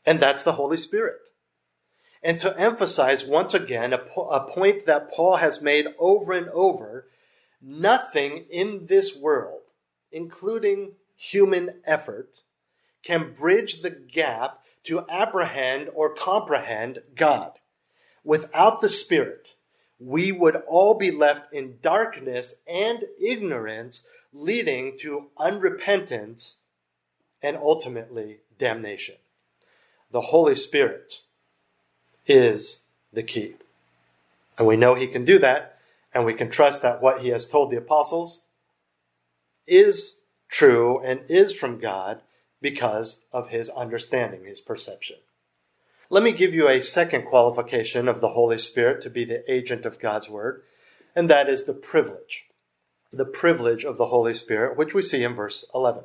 and 0.06 0.20
that's 0.20 0.44
the 0.44 0.54
Holy 0.54 0.78
Spirit. 0.78 1.20
And 2.24 2.39
to 2.39 2.58
emphasize 2.58 3.25
once 3.25 3.53
again 3.53 3.92
a, 3.92 3.98
po- 3.98 4.30
a 4.30 4.48
point 4.50 4.86
that 4.86 5.12
Paul 5.12 5.38
has 5.38 5.62
made 5.62 5.88
over 6.00 6.32
and 6.32 6.48
over, 6.50 7.08
nothing 7.62 8.46
in 8.50 8.86
this 8.86 9.15
world, 9.15 9.62
including 10.12 10.94
human 11.18 11.82
effort, 11.86 12.39
can 13.03 13.34
bridge 13.34 13.82
the 13.82 13.89
gap 13.89 14.62
to 14.84 15.06
apprehend 15.10 15.89
or 15.94 16.15
comprehend 16.15 17.00
God. 17.15 17.51
Without 18.24 18.80
the 18.80 18.89
Spirit, 18.89 19.56
we 20.00 20.32
would 20.32 20.56
all 20.68 20.94
be 20.94 21.12
left 21.12 21.53
in 21.53 21.77
darkness 21.82 22.56
and 22.68 23.03
ignorance, 23.22 24.06
leading 24.32 24.98
to 25.00 25.30
unrepentance 25.38 26.56
and 27.42 27.58
ultimately 27.58 28.39
damnation. 28.58 29.15
The 30.12 30.22
Holy 30.22 30.56
Spirit 30.56 31.20
is 32.27 32.84
the 33.12 33.24
key. 33.24 33.56
And 34.58 34.68
we 34.68 34.77
know 34.77 34.96
He 34.96 35.08
can 35.08 35.25
do 35.25 35.39
that, 35.39 35.77
and 36.13 36.25
we 36.25 36.34
can 36.34 36.50
trust 36.50 36.82
that 36.82 37.01
what 37.01 37.22
He 37.22 37.30
has 37.30 37.48
told 37.48 37.72
the 37.72 37.77
apostles 37.77 38.46
is 39.65 40.20
true 40.50 41.00
and 41.00 41.22
is 41.30 41.53
from 41.53 41.80
God 41.80 42.22
because 42.62 43.24
of 43.32 43.50
His 43.50 43.70
understanding, 43.70 44.46
His 44.46 44.62
perception. 44.62 45.18
Let 46.10 46.24
me 46.24 46.32
give 46.32 46.53
you 46.53 46.68
a 46.68 46.80
second 46.82 47.25
qualification 47.25 48.08
of 48.08 48.22
the 48.22 48.30
Holy 48.30 48.60
Spirit 48.60 49.01
to 49.03 49.10
be 49.10 49.25
the 49.25 49.51
agent 49.51 49.86
of 49.86 50.00
God's 50.00 50.30
Word, 50.30 50.62
and 51.15 51.30
that 51.30 51.50
is 51.50 51.63
the 51.63 51.74
privilege. 51.74 52.46
The 53.12 53.25
privilege 53.25 53.84
of 53.84 53.98
the 53.98 54.08
Holy 54.08 54.34
Spirit, 54.34 54.77
which 54.77 54.94
we 54.94 55.01
see 55.01 55.24
in 55.24 55.34
verse 55.34 55.65
11. 55.74 56.03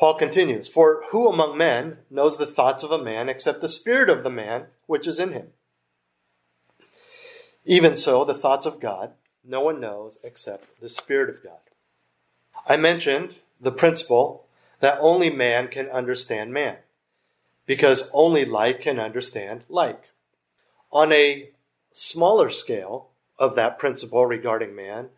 Paul 0.00 0.14
continues, 0.14 0.66
For 0.66 1.04
who 1.10 1.28
among 1.28 1.58
men 1.58 1.98
knows 2.10 2.38
the 2.38 2.46
thoughts 2.46 2.82
of 2.82 2.90
a 2.90 3.02
man 3.02 3.28
except 3.28 3.60
the 3.60 3.68
spirit 3.68 4.08
of 4.08 4.24
the 4.24 4.30
man 4.30 4.68
which 4.86 5.06
is 5.06 5.20
in 5.20 5.32
him? 5.32 5.48
Even 7.66 7.94
so, 7.94 8.24
the 8.24 8.34
thoughts 8.34 8.64
of 8.64 8.80
God 8.80 9.12
no 9.44 9.60
one 9.60 9.80
knows 9.80 10.18
except 10.22 10.80
the 10.80 10.88
Spirit 10.88 11.30
of 11.30 11.42
God. 11.42 11.58
I 12.66 12.76
mentioned 12.76 13.36
the 13.60 13.72
principle 13.72 14.46
that 14.80 14.98
only 15.00 15.30
man 15.30 15.68
can 15.68 15.88
understand 15.88 16.52
man 16.52 16.76
because 17.66 18.10
only 18.12 18.44
like 18.44 18.82
can 18.82 18.98
understand 18.98 19.62
like. 19.68 20.04
On 20.92 21.12
a 21.12 21.50
smaller 21.92 22.50
scale 22.50 23.08
of 23.38 23.54
that 23.54 23.78
principle 23.78 24.26
regarding 24.26 24.74
man, 24.74 25.08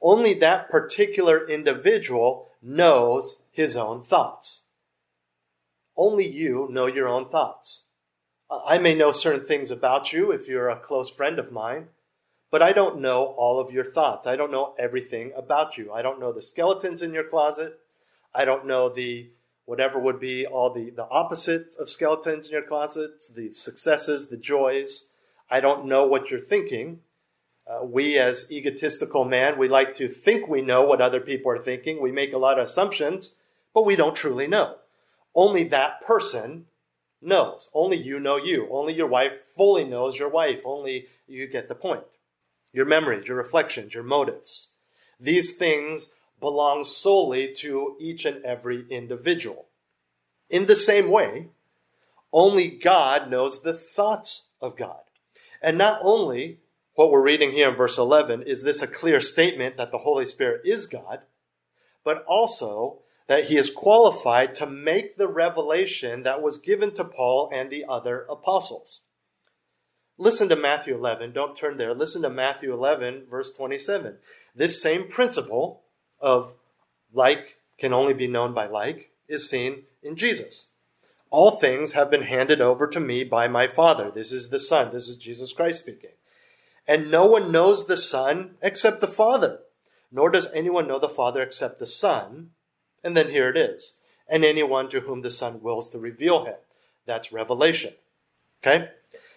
only 0.00 0.34
that 0.34 0.70
particular 0.70 1.48
individual 1.48 2.48
knows 2.62 3.36
his 3.58 3.76
own 3.76 4.00
thoughts. 4.00 4.66
Only 5.96 6.24
you 6.24 6.68
know 6.70 6.86
your 6.86 7.08
own 7.08 7.28
thoughts. 7.28 7.88
I 8.48 8.78
may 8.78 8.94
know 8.94 9.10
certain 9.10 9.44
things 9.44 9.72
about 9.72 10.12
you 10.12 10.30
if 10.30 10.46
you're 10.46 10.68
a 10.68 10.78
close 10.78 11.10
friend 11.10 11.40
of 11.40 11.50
mine, 11.50 11.88
but 12.52 12.62
I 12.62 12.72
don't 12.72 13.00
know 13.00 13.24
all 13.24 13.58
of 13.58 13.72
your 13.72 13.84
thoughts. 13.84 14.28
I 14.28 14.36
don't 14.36 14.52
know 14.52 14.76
everything 14.78 15.32
about 15.36 15.76
you. 15.76 15.92
I 15.92 16.02
don't 16.02 16.20
know 16.20 16.32
the 16.32 16.40
skeletons 16.40 17.02
in 17.02 17.12
your 17.12 17.28
closet. 17.28 17.80
I 18.32 18.44
don't 18.44 18.64
know 18.64 18.94
the 18.94 19.32
whatever 19.64 19.98
would 19.98 20.20
be 20.20 20.46
all 20.46 20.72
the, 20.72 20.90
the 20.90 21.08
opposite 21.10 21.74
of 21.80 21.90
skeletons 21.90 22.46
in 22.46 22.52
your 22.52 22.62
closets, 22.62 23.28
the 23.28 23.52
successes, 23.52 24.28
the 24.28 24.36
joys. 24.36 25.08
I 25.50 25.58
don't 25.58 25.86
know 25.86 26.06
what 26.06 26.30
you're 26.30 26.40
thinking. 26.40 27.00
Uh, 27.68 27.84
we, 27.84 28.18
as 28.18 28.46
egotistical 28.52 29.24
man, 29.24 29.58
we 29.58 29.68
like 29.68 29.96
to 29.96 30.08
think 30.08 30.46
we 30.46 30.62
know 30.62 30.82
what 30.82 31.00
other 31.00 31.20
people 31.20 31.50
are 31.50 31.60
thinking. 31.60 32.00
We 32.00 32.12
make 32.12 32.32
a 32.32 32.38
lot 32.38 32.60
of 32.60 32.64
assumptions, 32.64 33.34
but 33.78 33.86
we 33.86 33.94
don't 33.94 34.16
truly 34.16 34.48
know. 34.48 34.74
Only 35.36 35.62
that 35.68 36.04
person 36.04 36.64
knows. 37.22 37.70
Only 37.72 37.96
you 37.96 38.18
know 38.18 38.36
you. 38.36 38.66
Only 38.72 38.92
your 38.92 39.06
wife 39.06 39.40
fully 39.54 39.84
knows 39.84 40.18
your 40.18 40.28
wife. 40.28 40.62
Only 40.64 41.06
you 41.28 41.46
get 41.46 41.68
the 41.68 41.76
point. 41.76 42.02
Your 42.72 42.86
memories, 42.86 43.28
your 43.28 43.36
reflections, 43.36 43.94
your 43.94 44.02
motives. 44.02 44.70
These 45.20 45.52
things 45.52 46.08
belong 46.40 46.82
solely 46.82 47.54
to 47.58 47.94
each 48.00 48.24
and 48.24 48.44
every 48.44 48.84
individual. 48.90 49.66
In 50.50 50.66
the 50.66 50.74
same 50.74 51.08
way, 51.08 51.46
only 52.32 52.66
God 52.66 53.30
knows 53.30 53.62
the 53.62 53.74
thoughts 53.74 54.46
of 54.60 54.76
God. 54.76 55.02
And 55.62 55.78
not 55.78 56.00
only 56.02 56.58
what 56.94 57.12
we're 57.12 57.22
reading 57.22 57.52
here 57.52 57.68
in 57.68 57.76
verse 57.76 57.96
11 57.96 58.42
is 58.42 58.64
this 58.64 58.82
a 58.82 58.88
clear 58.88 59.20
statement 59.20 59.76
that 59.76 59.92
the 59.92 59.98
Holy 59.98 60.26
Spirit 60.26 60.62
is 60.64 60.88
God, 60.88 61.20
but 62.02 62.24
also 62.26 63.02
that 63.28 63.44
he 63.44 63.56
is 63.56 63.70
qualified 63.70 64.54
to 64.56 64.66
make 64.66 65.16
the 65.16 65.28
revelation 65.28 66.22
that 66.24 66.42
was 66.42 66.58
given 66.58 66.92
to 66.94 67.04
Paul 67.04 67.50
and 67.52 67.70
the 67.70 67.84
other 67.88 68.26
apostles. 68.28 69.02
Listen 70.16 70.48
to 70.48 70.56
Matthew 70.56 70.94
11. 70.96 71.32
Don't 71.32 71.56
turn 71.56 71.76
there. 71.76 71.94
Listen 71.94 72.22
to 72.22 72.30
Matthew 72.30 72.72
11, 72.72 73.26
verse 73.30 73.52
27. 73.52 74.16
This 74.54 74.82
same 74.82 75.06
principle 75.08 75.82
of 76.20 76.52
like 77.12 77.58
can 77.78 77.92
only 77.92 78.14
be 78.14 78.26
known 78.26 78.52
by 78.52 78.66
like 78.66 79.10
is 79.28 79.48
seen 79.48 79.84
in 80.02 80.16
Jesus. 80.16 80.70
All 81.30 81.52
things 81.52 81.92
have 81.92 82.10
been 82.10 82.22
handed 82.22 82.60
over 82.60 82.86
to 82.88 82.98
me 82.98 83.22
by 83.22 83.46
my 83.46 83.68
Father. 83.68 84.10
This 84.12 84.32
is 84.32 84.48
the 84.48 84.58
Son. 84.58 84.90
This 84.92 85.06
is 85.06 85.18
Jesus 85.18 85.52
Christ 85.52 85.80
speaking. 85.80 86.10
And 86.86 87.10
no 87.10 87.26
one 87.26 87.52
knows 87.52 87.86
the 87.86 87.98
Son 87.98 88.52
except 88.62 89.00
the 89.02 89.06
Father, 89.06 89.60
nor 90.10 90.30
does 90.30 90.48
anyone 90.54 90.88
know 90.88 90.98
the 90.98 91.08
Father 91.08 91.42
except 91.42 91.78
the 91.78 91.86
Son. 91.86 92.50
And 93.02 93.16
then 93.16 93.30
here 93.30 93.48
it 93.48 93.56
is. 93.56 93.94
And 94.28 94.44
anyone 94.44 94.90
to 94.90 95.00
whom 95.00 95.22
the 95.22 95.30
Son 95.30 95.62
wills 95.62 95.88
to 95.90 95.98
reveal 95.98 96.44
him. 96.44 96.54
That's 97.06 97.32
revelation. 97.32 97.94
Okay? 98.62 98.90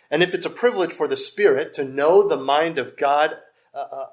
And 0.09 0.21
if 0.21 0.33
it's 0.33 0.45
a 0.45 0.49
privilege 0.49 0.91
for 0.91 1.07
the 1.07 1.15
Spirit 1.15 1.73
to 1.75 1.85
know 1.85 2.27
the 2.27 2.37
mind 2.37 2.77
of 2.77 2.97
God, 2.97 3.35
uh, 3.73 3.85
uh, 3.91 4.05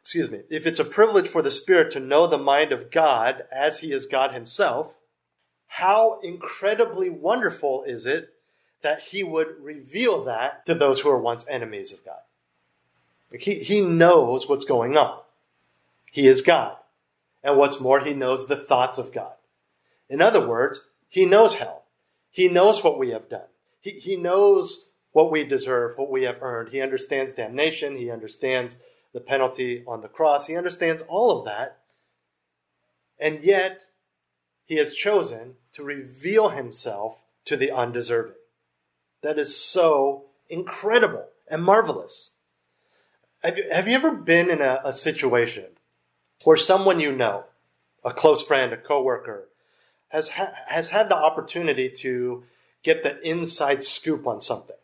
excuse 0.00 0.30
me, 0.30 0.40
if 0.50 0.66
it's 0.66 0.80
a 0.80 0.84
privilege 0.84 1.28
for 1.28 1.40
the 1.40 1.50
Spirit 1.50 1.90
to 1.92 2.00
know 2.00 2.26
the 2.26 2.38
mind 2.38 2.72
of 2.72 2.90
God 2.90 3.44
as 3.50 3.78
He 3.78 3.92
is 3.92 4.06
God 4.06 4.34
Himself, 4.34 4.96
how 5.66 6.20
incredibly 6.20 7.08
wonderful 7.08 7.84
is 7.84 8.04
it 8.04 8.34
that 8.82 9.00
He 9.00 9.22
would 9.22 9.56
reveal 9.60 10.24
that 10.24 10.66
to 10.66 10.74
those 10.74 11.00
who 11.00 11.08
are 11.08 11.18
once 11.18 11.46
enemies 11.48 11.92
of 11.92 12.04
God? 12.04 12.20
He, 13.38 13.60
he 13.60 13.80
knows 13.80 14.48
what's 14.48 14.64
going 14.64 14.96
on. 14.96 15.20
He 16.10 16.26
is 16.26 16.42
God. 16.42 16.76
And 17.42 17.56
what's 17.56 17.80
more, 17.80 18.00
He 18.00 18.14
knows 18.14 18.46
the 18.46 18.56
thoughts 18.56 18.98
of 18.98 19.12
God. 19.12 19.34
In 20.08 20.20
other 20.20 20.46
words, 20.46 20.88
He 21.08 21.26
knows 21.26 21.54
hell. 21.54 21.84
He 22.30 22.48
knows 22.48 22.84
what 22.84 22.98
we 22.98 23.10
have 23.10 23.28
done. 23.28 23.48
He, 23.80 23.92
he 23.92 24.16
knows 24.16 24.90
what 25.12 25.32
we 25.32 25.44
deserve, 25.44 25.96
what 25.96 26.10
we 26.10 26.22
have 26.24 26.42
earned. 26.42 26.70
He 26.70 26.80
understands 26.80 27.34
damnation. 27.34 27.96
He 27.96 28.10
understands 28.10 28.78
the 29.12 29.20
penalty 29.20 29.82
on 29.86 30.02
the 30.02 30.08
cross. 30.08 30.46
He 30.46 30.56
understands 30.56 31.02
all 31.08 31.36
of 31.36 31.44
that. 31.46 31.78
And 33.18 33.42
yet, 33.42 33.82
he 34.64 34.76
has 34.76 34.94
chosen 34.94 35.54
to 35.72 35.82
reveal 35.82 36.50
himself 36.50 37.22
to 37.46 37.56
the 37.56 37.72
undeserving. 37.72 38.36
That 39.22 39.38
is 39.38 39.56
so 39.56 40.26
incredible 40.48 41.26
and 41.48 41.64
marvelous. 41.64 42.34
Have 43.42 43.58
you, 43.58 43.64
have 43.72 43.88
you 43.88 43.94
ever 43.94 44.12
been 44.12 44.48
in 44.50 44.60
a, 44.60 44.80
a 44.84 44.92
situation 44.92 45.66
where 46.44 46.56
someone 46.56 47.00
you 47.00 47.12
know, 47.12 47.44
a 48.04 48.12
close 48.12 48.42
friend, 48.42 48.72
a 48.72 48.76
coworker, 48.76 49.48
has, 50.08 50.30
ha- 50.30 50.52
has 50.66 50.88
had 50.88 51.08
the 51.08 51.16
opportunity 51.16 51.88
to 51.88 52.44
get 52.82 53.02
the 53.02 53.20
inside 53.28 53.84
scoop 53.84 54.26
on 54.26 54.40
something? 54.40 54.76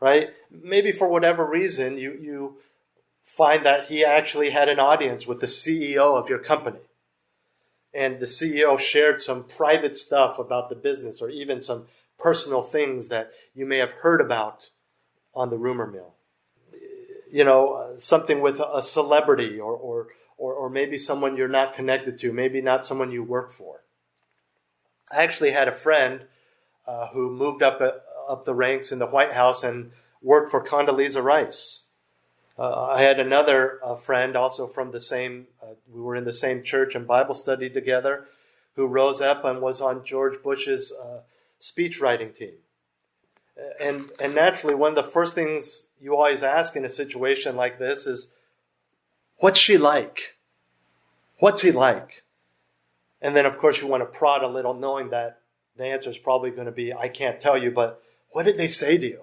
right? 0.00 0.30
Maybe 0.50 0.92
for 0.92 1.08
whatever 1.08 1.44
reason, 1.44 1.98
you, 1.98 2.12
you 2.12 2.56
find 3.24 3.64
that 3.66 3.86
he 3.86 4.04
actually 4.04 4.50
had 4.50 4.68
an 4.68 4.78
audience 4.78 5.26
with 5.26 5.40
the 5.40 5.46
CEO 5.46 6.16
of 6.16 6.28
your 6.28 6.38
company. 6.38 6.80
And 7.92 8.20
the 8.20 8.26
CEO 8.26 8.78
shared 8.78 9.22
some 9.22 9.44
private 9.44 9.96
stuff 9.96 10.38
about 10.38 10.68
the 10.68 10.74
business 10.74 11.20
or 11.20 11.30
even 11.30 11.60
some 11.60 11.86
personal 12.18 12.62
things 12.62 13.08
that 13.08 13.32
you 13.54 13.66
may 13.66 13.78
have 13.78 13.90
heard 13.90 14.20
about 14.20 14.68
on 15.34 15.50
the 15.50 15.56
rumor 15.56 15.86
mill. 15.86 16.14
You 17.30 17.44
know, 17.44 17.94
something 17.98 18.40
with 18.40 18.60
a 18.60 18.82
celebrity 18.82 19.58
or, 19.60 19.72
or, 19.72 20.08
or, 20.38 20.54
or 20.54 20.70
maybe 20.70 20.96
someone 20.96 21.36
you're 21.36 21.48
not 21.48 21.74
connected 21.74 22.16
to, 22.18 22.32
maybe 22.32 22.62
not 22.62 22.86
someone 22.86 23.10
you 23.10 23.22
work 23.22 23.50
for. 23.50 23.84
I 25.12 25.22
actually 25.22 25.50
had 25.50 25.68
a 25.68 25.72
friend 25.72 26.22
uh, 26.86 27.08
who 27.08 27.30
moved 27.30 27.62
up 27.62 27.80
uh, 27.80 27.90
up 28.32 28.44
the 28.44 28.54
ranks 28.54 28.92
in 28.92 28.98
the 28.98 29.06
White 29.06 29.32
House 29.32 29.62
and 29.62 29.90
worked 30.22 30.50
for 30.50 30.64
Condoleezza 30.64 31.22
Rice. 31.22 31.86
Uh, 32.58 32.86
I 32.86 33.02
had 33.02 33.20
another 33.20 33.78
uh, 33.84 33.94
friend, 33.94 34.36
also 34.36 34.66
from 34.66 34.90
the 34.90 35.00
same. 35.00 35.46
Uh, 35.62 35.74
we 35.92 36.00
were 36.00 36.16
in 36.16 36.24
the 36.24 36.32
same 36.32 36.62
church 36.62 36.94
and 36.94 37.06
Bible 37.06 37.34
study 37.34 37.70
together, 37.70 38.26
who 38.74 38.86
rose 38.86 39.20
up 39.20 39.44
and 39.44 39.62
was 39.62 39.80
on 39.80 40.04
George 40.04 40.42
Bush's 40.42 40.92
uh, 40.92 41.20
speech 41.58 42.00
writing 42.00 42.32
team. 42.32 42.54
And 43.80 44.10
and 44.20 44.34
naturally, 44.34 44.74
one 44.74 44.96
of 44.96 45.04
the 45.04 45.10
first 45.10 45.34
things 45.34 45.84
you 46.00 46.16
always 46.16 46.42
ask 46.42 46.76
in 46.76 46.84
a 46.84 46.88
situation 46.88 47.56
like 47.56 47.78
this 47.78 48.06
is, 48.06 48.32
"What's 49.38 49.58
she 49.58 49.78
like? 49.78 50.36
What's 51.38 51.62
he 51.62 51.72
like?" 51.72 52.24
And 53.20 53.34
then, 53.34 53.46
of 53.46 53.58
course, 53.58 53.80
you 53.80 53.86
want 53.86 54.02
to 54.02 54.18
prod 54.18 54.42
a 54.42 54.48
little, 54.48 54.74
knowing 54.74 55.10
that 55.10 55.40
the 55.76 55.84
answer 55.84 56.10
is 56.10 56.18
probably 56.18 56.50
going 56.50 56.66
to 56.66 56.72
be, 56.72 56.92
I 56.92 57.08
can't 57.08 57.40
tell 57.40 57.56
you, 57.56 57.70
but 57.70 58.02
what 58.30 58.44
did 58.44 58.56
they 58.56 58.68
say 58.68 58.98
to 58.98 59.06
you? 59.06 59.22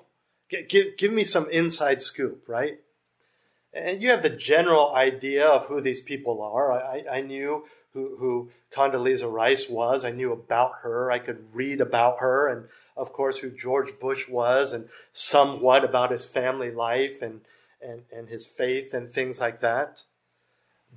Give, 0.49 0.97
give, 0.97 1.11
me 1.11 1.23
some 1.23 1.49
inside 1.49 2.01
scoop, 2.01 2.43
right? 2.47 2.79
And 3.73 4.01
you 4.01 4.09
have 4.09 4.21
the 4.21 4.29
general 4.29 4.93
idea 4.93 5.45
of 5.45 5.65
who 5.65 5.81
these 5.81 6.01
people 6.01 6.41
are. 6.41 6.71
I, 6.71 7.03
I 7.11 7.21
knew 7.21 7.65
who, 7.93 8.15
who 8.17 8.51
Condoleezza 8.73 9.31
Rice 9.31 9.69
was. 9.69 10.05
I 10.05 10.11
knew 10.11 10.31
about 10.31 10.73
her. 10.83 11.11
I 11.11 11.19
could 11.19 11.45
read 11.53 11.81
about 11.81 12.19
her 12.19 12.47
and, 12.47 12.67
of 12.95 13.11
course, 13.11 13.39
who 13.39 13.49
George 13.49 13.99
Bush 13.99 14.29
was 14.29 14.71
and 14.71 14.87
somewhat 15.13 15.83
about 15.83 16.11
his 16.11 16.25
family 16.25 16.71
life 16.71 17.21
and, 17.21 17.41
and, 17.81 18.03
and 18.15 18.29
his 18.29 18.45
faith 18.45 18.93
and 18.93 19.11
things 19.11 19.39
like 19.39 19.61
that. 19.61 20.01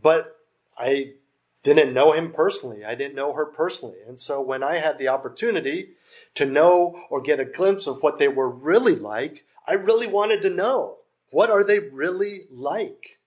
But 0.01 0.37
I 0.77 1.15
didn't 1.63 1.93
know 1.93 2.13
him 2.13 2.33
personally. 2.33 2.85
I 2.85 2.95
didn't 2.95 3.17
know 3.17 3.33
her 3.33 3.47
personally. 3.47 3.99
And 4.07 4.21
so 4.21 4.41
when 4.41 4.63
I 4.63 4.79
had 4.79 4.99
the 4.99 5.09
opportunity 5.09 5.91
to 6.35 6.47
know 6.47 7.03
or 7.11 7.21
get 7.21 7.41
a 7.41 7.45
glimpse 7.45 7.87
of 7.87 8.03
what 8.03 8.19
they 8.19 8.29
were 8.29 8.49
really 8.49 8.95
like, 8.95 9.45
I 9.67 9.75
really 9.75 10.07
wanted 10.07 10.43
to 10.43 10.51
know. 10.51 10.99
What 11.31 11.51
are 11.51 11.65
they 11.65 11.79
really 11.79 12.43
like? 12.51 13.19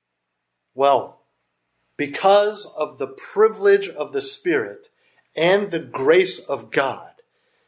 Well, 0.73 1.21
because 1.97 2.65
of 2.75 2.97
the 2.97 3.07
privilege 3.07 3.89
of 3.89 4.11
the 4.11 4.21
Spirit 4.21 4.89
and 5.35 5.69
the 5.69 5.79
grace 5.79 6.39
of 6.39 6.71
God, 6.71 7.11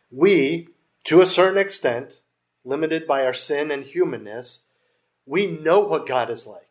we, 0.09 0.69
to 1.03 1.21
a 1.21 1.25
certain 1.25 1.59
extent, 1.59 2.19
limited 2.65 3.05
by 3.05 3.25
our 3.25 3.33
sin 3.33 3.69
and 3.69 3.83
humanness, 3.83 4.61
we 5.25 5.47
know 5.47 5.81
what 5.81 6.07
God 6.07 6.29
is 6.29 6.45
like. 6.45 6.61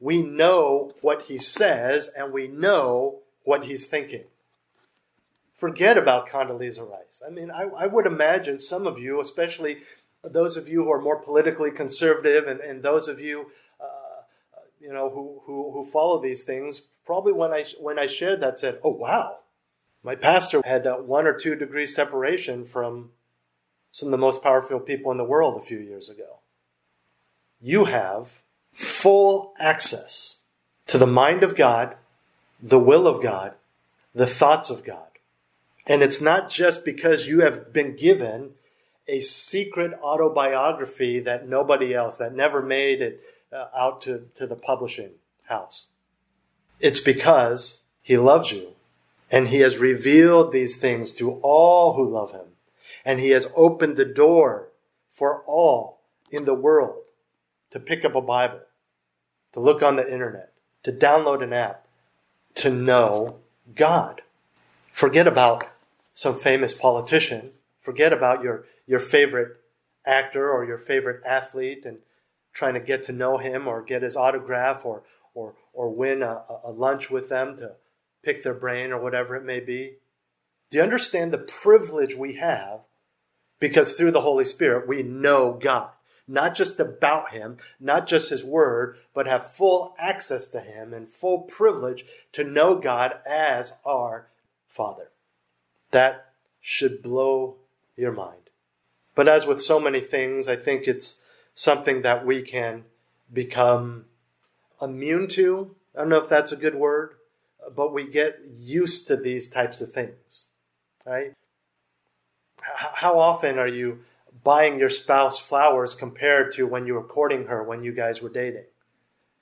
We 0.00 0.22
know 0.22 0.92
what 1.00 1.22
He 1.22 1.38
says, 1.38 2.08
and 2.16 2.32
we 2.32 2.48
know 2.48 3.20
what 3.44 3.66
he's 3.66 3.86
thinking. 3.86 4.24
Forget 5.54 5.96
about 5.96 6.28
Condoleezza 6.28 6.88
Rice. 6.90 7.22
I 7.24 7.30
mean, 7.30 7.50
I, 7.50 7.62
I 7.62 7.86
would 7.86 8.06
imagine 8.06 8.58
some 8.58 8.86
of 8.86 8.98
you, 8.98 9.20
especially 9.20 9.78
those 10.22 10.56
of 10.56 10.68
you 10.68 10.84
who 10.84 10.92
are 10.92 11.00
more 11.00 11.20
politically 11.20 11.70
conservative 11.70 12.48
and, 12.48 12.60
and 12.60 12.82
those 12.82 13.06
of 13.06 13.20
you, 13.20 13.46
uh, 13.80 14.20
you 14.80 14.92
know, 14.92 15.10
who, 15.10 15.40
who, 15.44 15.70
who 15.72 15.84
follow 15.84 16.20
these 16.20 16.42
things, 16.42 16.82
probably 17.06 17.32
when 17.32 17.52
I, 17.52 17.66
when 17.78 17.98
I 17.98 18.06
shared 18.06 18.40
that 18.40 18.58
said, 18.58 18.80
oh, 18.82 18.90
wow, 18.90 19.36
my 20.02 20.16
pastor 20.16 20.60
had 20.64 20.86
one 21.06 21.26
or 21.26 21.38
two 21.38 21.54
degrees 21.54 21.94
separation 21.94 22.64
from 22.64 23.10
some 23.92 24.08
of 24.08 24.12
the 24.12 24.18
most 24.18 24.42
powerful 24.42 24.80
people 24.80 25.12
in 25.12 25.18
the 25.18 25.24
world 25.24 25.56
a 25.56 25.64
few 25.64 25.78
years 25.78 26.08
ago. 26.08 26.40
You 27.66 27.86
have 27.86 28.42
full 28.74 29.54
access 29.58 30.42
to 30.86 30.98
the 30.98 31.06
mind 31.06 31.42
of 31.42 31.56
God 31.56 31.96
the 32.62 32.78
will 32.78 33.06
of 33.06 33.22
God, 33.22 33.54
the 34.14 34.26
thoughts 34.26 34.70
of 34.70 34.84
God. 34.84 35.06
And 35.86 36.02
it's 36.02 36.20
not 36.20 36.50
just 36.50 36.84
because 36.84 37.26
you 37.26 37.40
have 37.40 37.72
been 37.72 37.96
given 37.96 38.52
a 39.06 39.20
secret 39.20 39.92
autobiography 40.02 41.20
that 41.20 41.48
nobody 41.48 41.94
else, 41.94 42.16
that 42.16 42.34
never 42.34 42.62
made 42.62 43.02
it 43.02 43.20
uh, 43.50 43.66
out 43.74 44.00
to, 44.02 44.26
to 44.36 44.46
the 44.46 44.56
publishing 44.56 45.10
house. 45.46 45.88
It's 46.80 47.00
because 47.00 47.82
he 48.02 48.16
loves 48.16 48.50
you 48.50 48.72
and 49.30 49.48
he 49.48 49.60
has 49.60 49.78
revealed 49.78 50.52
these 50.52 50.76
things 50.76 51.12
to 51.14 51.32
all 51.42 51.94
who 51.94 52.08
love 52.08 52.32
him. 52.32 52.46
And 53.04 53.20
he 53.20 53.30
has 53.30 53.48
opened 53.56 53.96
the 53.96 54.04
door 54.04 54.68
for 55.12 55.42
all 55.46 56.00
in 56.30 56.44
the 56.44 56.54
world 56.54 57.03
to 57.74 57.80
pick 57.80 58.04
up 58.04 58.14
a 58.14 58.20
Bible, 58.20 58.60
to 59.52 59.60
look 59.60 59.82
on 59.82 59.96
the 59.96 60.10
internet, 60.10 60.52
to 60.84 60.92
download 60.92 61.42
an 61.42 61.52
app, 61.52 61.86
to 62.54 62.70
know 62.70 63.40
God. 63.74 64.22
Forget 64.92 65.26
about 65.26 65.68
some 66.14 66.38
famous 66.38 66.72
politician. 66.72 67.50
Forget 67.80 68.12
about 68.12 68.44
your, 68.44 68.64
your 68.86 69.00
favorite 69.00 69.56
actor 70.06 70.52
or 70.52 70.64
your 70.64 70.78
favorite 70.78 71.20
athlete 71.26 71.84
and 71.84 71.98
trying 72.52 72.74
to 72.74 72.80
get 72.80 73.02
to 73.04 73.12
know 73.12 73.38
him 73.38 73.66
or 73.66 73.82
get 73.82 74.02
his 74.02 74.16
autograph 74.16 74.84
or, 74.84 75.02
or, 75.34 75.54
or 75.72 75.90
win 75.90 76.22
a, 76.22 76.42
a 76.62 76.70
lunch 76.70 77.10
with 77.10 77.28
them 77.28 77.56
to 77.56 77.72
pick 78.22 78.44
their 78.44 78.54
brain 78.54 78.92
or 78.92 79.02
whatever 79.02 79.34
it 79.34 79.44
may 79.44 79.58
be. 79.58 79.94
Do 80.70 80.76
you 80.76 80.84
understand 80.84 81.32
the 81.32 81.38
privilege 81.38 82.14
we 82.14 82.34
have? 82.36 82.82
Because 83.58 83.94
through 83.94 84.12
the 84.12 84.20
Holy 84.20 84.44
Spirit, 84.44 84.86
we 84.86 85.02
know 85.02 85.58
God 85.60 85.90
not 86.26 86.54
just 86.54 86.80
about 86.80 87.32
Him, 87.32 87.58
not 87.78 88.06
just 88.06 88.30
His 88.30 88.44
Word, 88.44 88.96
but 89.12 89.26
have 89.26 89.46
full 89.46 89.94
access 89.98 90.48
to 90.48 90.60
Him 90.60 90.94
and 90.94 91.08
full 91.08 91.40
privilege 91.40 92.06
to 92.32 92.44
know 92.44 92.76
God 92.76 93.14
as 93.26 93.74
our 93.84 94.28
Father. 94.68 95.10
That 95.90 96.32
should 96.60 97.02
blow 97.02 97.56
your 97.96 98.12
mind. 98.12 98.50
But 99.14 99.28
as 99.28 99.46
with 99.46 99.62
so 99.62 99.78
many 99.78 100.00
things, 100.00 100.48
I 100.48 100.56
think 100.56 100.88
it's 100.88 101.20
something 101.54 102.02
that 102.02 102.26
we 102.26 102.42
can 102.42 102.84
become 103.32 104.06
immune 104.80 105.28
to. 105.28 105.76
I 105.94 106.00
don't 106.00 106.08
know 106.08 106.22
if 106.22 106.28
that's 106.28 106.52
a 106.52 106.56
good 106.56 106.74
word, 106.74 107.14
but 107.74 107.92
we 107.92 108.08
get 108.08 108.40
used 108.58 109.06
to 109.06 109.16
these 109.16 109.48
types 109.48 109.80
of 109.80 109.92
things, 109.92 110.48
right? 111.06 111.32
How 112.60 113.18
often 113.18 113.58
are 113.58 113.68
you 113.68 114.00
buying 114.44 114.78
your 114.78 114.90
spouse 114.90 115.38
flowers 115.38 115.94
compared 115.94 116.52
to 116.52 116.66
when 116.66 116.86
you 116.86 116.94
were 116.94 117.02
courting 117.02 117.46
her, 117.46 117.64
when 117.64 117.82
you 117.82 117.92
guys 117.92 118.22
were 118.22 118.28
dating? 118.28 118.66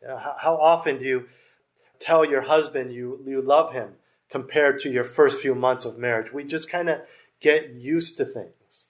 Uh, 0.08 0.16
how 0.38 0.56
often 0.56 0.98
do 0.98 1.04
you 1.04 1.28
tell 1.98 2.24
your 2.24 2.42
husband 2.42 2.92
you, 2.92 3.20
you 3.26 3.42
love 3.42 3.72
him 3.72 3.90
compared 4.30 4.78
to 4.80 4.90
your 4.90 5.04
first 5.04 5.40
few 5.40 5.54
months 5.54 5.84
of 5.84 5.98
marriage? 5.98 6.32
We 6.32 6.44
just 6.44 6.70
kind 6.70 6.88
of 6.88 7.02
get 7.40 7.70
used 7.74 8.16
to 8.16 8.24
things. 8.24 8.86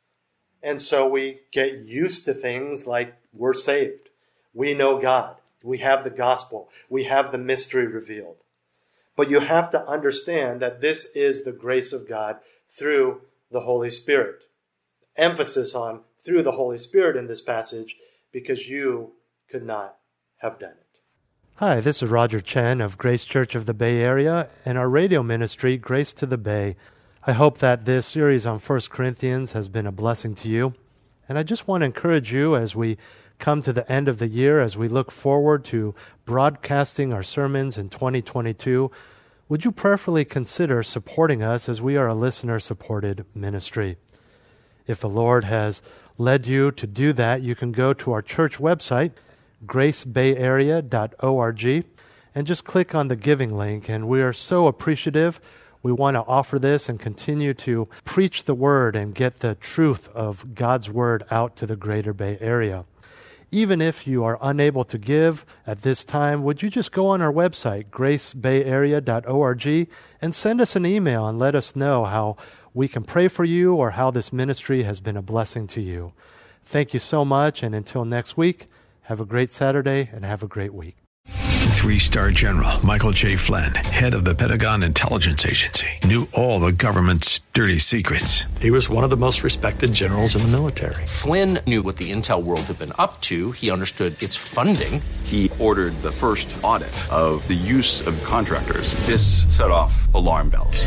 And 0.63 0.81
so 0.81 1.09
we 1.09 1.41
get 1.51 1.87
used 1.87 2.25
to 2.27 2.35
things 2.35 2.87
like 2.87 3.17
we're 3.33 3.55
saved. 3.55 4.11
We 4.55 4.75
know 4.75 5.01
God. 5.01 5.37
We 5.65 5.79
have 5.79 6.05
the 6.05 6.11
gospel. 6.11 6.69
We 6.89 7.05
have 7.05 7.33
the 7.33 7.39
mystery 7.39 7.87
revealed. 7.87 8.37
But 9.17 9.31
you 9.31 9.41
have 9.41 9.71
to 9.71 9.87
understand 9.87 10.61
that 10.61 10.81
this 10.81 11.07
is 11.15 11.45
the 11.45 11.53
grace 11.53 11.93
of 11.93 12.09
God 12.09 12.37
through 12.71 13.23
the 13.51 13.61
Holy 13.61 13.91
Spirit 13.91 14.45
emphasis 15.17 15.75
on 15.75 16.01
through 16.25 16.43
the 16.43 16.53
Holy 16.53 16.79
Spirit 16.79 17.17
in 17.17 17.27
this 17.27 17.41
passage 17.41 17.97
because 18.33 18.69
you 18.69 19.13
could 19.51 19.65
not 19.65 19.97
have 20.39 20.59
done 20.59 20.71
it. 20.71 21.01
Hi, 21.57 21.81
this 21.81 22.03
is 22.03 22.11
Roger 22.11 22.41
Chen 22.41 22.81
of 22.81 22.99
Grace 22.99 23.25
Church 23.25 23.55
of 23.55 23.67
the 23.67 23.75
Bay 23.75 24.01
Area 24.01 24.49
and 24.65 24.79
our 24.79 24.89
radio 24.89 25.23
ministry, 25.23 25.77
Grace 25.77 26.13
to 26.15 26.27
the 26.27 26.39
Bay. 26.39 26.77
I 27.25 27.33
hope 27.33 27.59
that 27.59 27.85
this 27.85 28.07
series 28.07 28.47
on 28.47 28.59
1 28.59 28.81
Corinthians 28.91 29.53
has 29.53 29.69
been 29.69 29.87
a 29.87 29.93
blessing 29.93 30.35
to 30.37 30.49
you. 30.49 30.75
And 31.29 31.39
I 31.39 31.45
just 31.45 31.69
want 31.69 31.83
to 31.83 31.87
encourage 31.87 32.33
you 32.33 32.57
as 32.57 32.75
we 32.75 32.99
come 33.39 33.63
to 33.63 33.73
the 33.73 33.91
end 33.91 34.09
of 34.09 34.19
the 34.19 34.29
year, 34.29 34.61
as 34.61 34.77
we 34.77 34.89
look 34.89 35.11
forward 35.11 35.65
to 35.67 35.95
broadcasting 36.25 37.13
our 37.13 37.23
sermons 37.23 37.79
in 37.79 37.91
2022, 37.91 38.91
would 39.49 39.65
you 39.65 39.73
prayerfully 39.73 40.25
consider 40.25 40.83
supporting 40.83 41.43
us 41.43 41.69
as 41.69 41.83
we 41.83 41.97
are 41.97 42.09
a 42.09 42.15
listener 42.15 42.59
supported 42.59 43.25
ministry? 43.35 43.99
If 44.87 45.01
the 45.01 45.09
Lord 45.09 45.45
has 45.45 45.83
led 46.19 46.47
you 46.47 46.71
to 46.73 46.87
do 46.87 47.13
that, 47.15 47.43
you 47.43 47.55
can 47.55 47.73
go 47.73 47.93
to 47.95 48.13
our 48.13 48.23
church 48.23 48.59
website, 48.59 49.13
gracebayarea.org, 49.65 51.85
and 52.35 52.47
just 52.47 52.65
click 52.65 52.95
on 52.95 53.09
the 53.09 53.17
giving 53.17 53.57
link. 53.57 53.89
And 53.89 54.09
we 54.09 54.23
are 54.23 54.33
so 54.33 54.67
appreciative. 54.67 55.41
We 55.83 55.93
want 55.93 56.15
to 56.15 56.21
offer 56.21 56.59
this 56.59 56.89
and 56.89 57.01
continue 57.01 57.55
to 57.55 57.89
preach 58.05 58.45
the 58.45 58.55
word 58.55 58.95
and 58.95 59.15
get 59.15 59.41
the 59.41 59.57
truth 59.57 60.09
of 60.15 60.55
God's 60.55 60.89
word 60.89 61.25
out 61.31 61.57
to 61.57 61.67
the 61.67 61.77
greater 61.77 62.13
Bay 62.13 62.39
Area. 62.41 62.85
Even 63.55 63.83
if 63.83 64.07
you 64.07 64.25
are 64.25 64.39
unable 64.41 64.83
to 64.85 64.97
give 64.97 65.45
at 65.67 65.83
this 65.83 66.07
time, 66.07 66.43
would 66.43 66.63
you 66.63 66.71
just 66.71 66.91
go 66.91 67.09
on 67.09 67.21
our 67.21 67.33
website, 67.33 67.91
gracebayarea.org, 67.91 69.89
and 70.23 70.35
send 70.35 70.61
us 70.61 70.75
an 70.75 70.87
email 70.87 71.29
and 71.29 71.39
let 71.39 71.55
us 71.55 71.77
know 71.77 72.07
how 72.07 72.39
we 72.75 72.89
can 72.89 73.05
pray 73.05 73.29
for 73.29 73.45
you 73.45 73.75
or 73.75 73.93
how 73.93 74.11
this 74.11 74.33
ministry 74.33 74.83
has 74.83 75.01
been 75.01 75.17
a 75.17 75.23
blessing 75.23 75.67
to 75.69 75.81
you. 75.81 76.13
Thank 76.65 76.95
you 76.95 77.01
so 77.01 77.25
much, 77.25 77.63
and 77.63 77.75
until 77.75 78.05
next 78.05 78.37
week, 78.37 78.67
have 79.03 79.21
a 79.21 79.27
great 79.27 79.51
Saturday 79.51 80.09
and 80.13 80.25
have 80.25 80.43
a 80.43 80.47
great 80.47 80.73
week. 80.73 80.97
Three 81.73 81.99
star 81.99 82.31
general 82.31 82.85
Michael 82.87 83.11
J. 83.11 83.35
Flynn, 83.35 83.75
head 83.75 84.15
of 84.15 84.25
the 84.25 84.35
Pentagon 84.35 84.83
Intelligence 84.83 85.45
Agency, 85.45 85.89
knew 86.05 86.29
all 86.35 86.61
the 86.61 86.71
government's 86.71 87.41
dirty 87.55 87.79
secrets. 87.79 88.45
He 88.61 88.71
was 88.71 88.89
one 88.89 89.03
of 89.03 89.11
the 89.11 89.17
most 89.17 89.43
respected 89.43 89.93
generals 89.93 90.37
in 90.37 90.43
the 90.43 90.49
military. 90.49 91.05
Flynn 91.07 91.59
knew 91.67 91.83
what 91.83 91.97
the 91.97 92.13
intel 92.13 92.43
world 92.43 92.61
had 92.63 92.79
been 92.79 92.93
up 92.99 93.21
to, 93.23 93.51
he 93.53 93.71
understood 93.71 94.23
its 94.23 94.37
funding. 94.37 95.03
He 95.25 95.51
ordered 95.59 96.01
the 96.03 96.13
first 96.13 96.57
audit 96.63 97.13
of 97.13 97.47
the 97.49 97.55
use 97.55 98.07
of 98.07 98.23
contractors. 98.23 98.95
This 99.07 99.43
set 99.55 99.71
off 99.71 100.09
alarm 100.15 100.51
bells. 100.51 100.87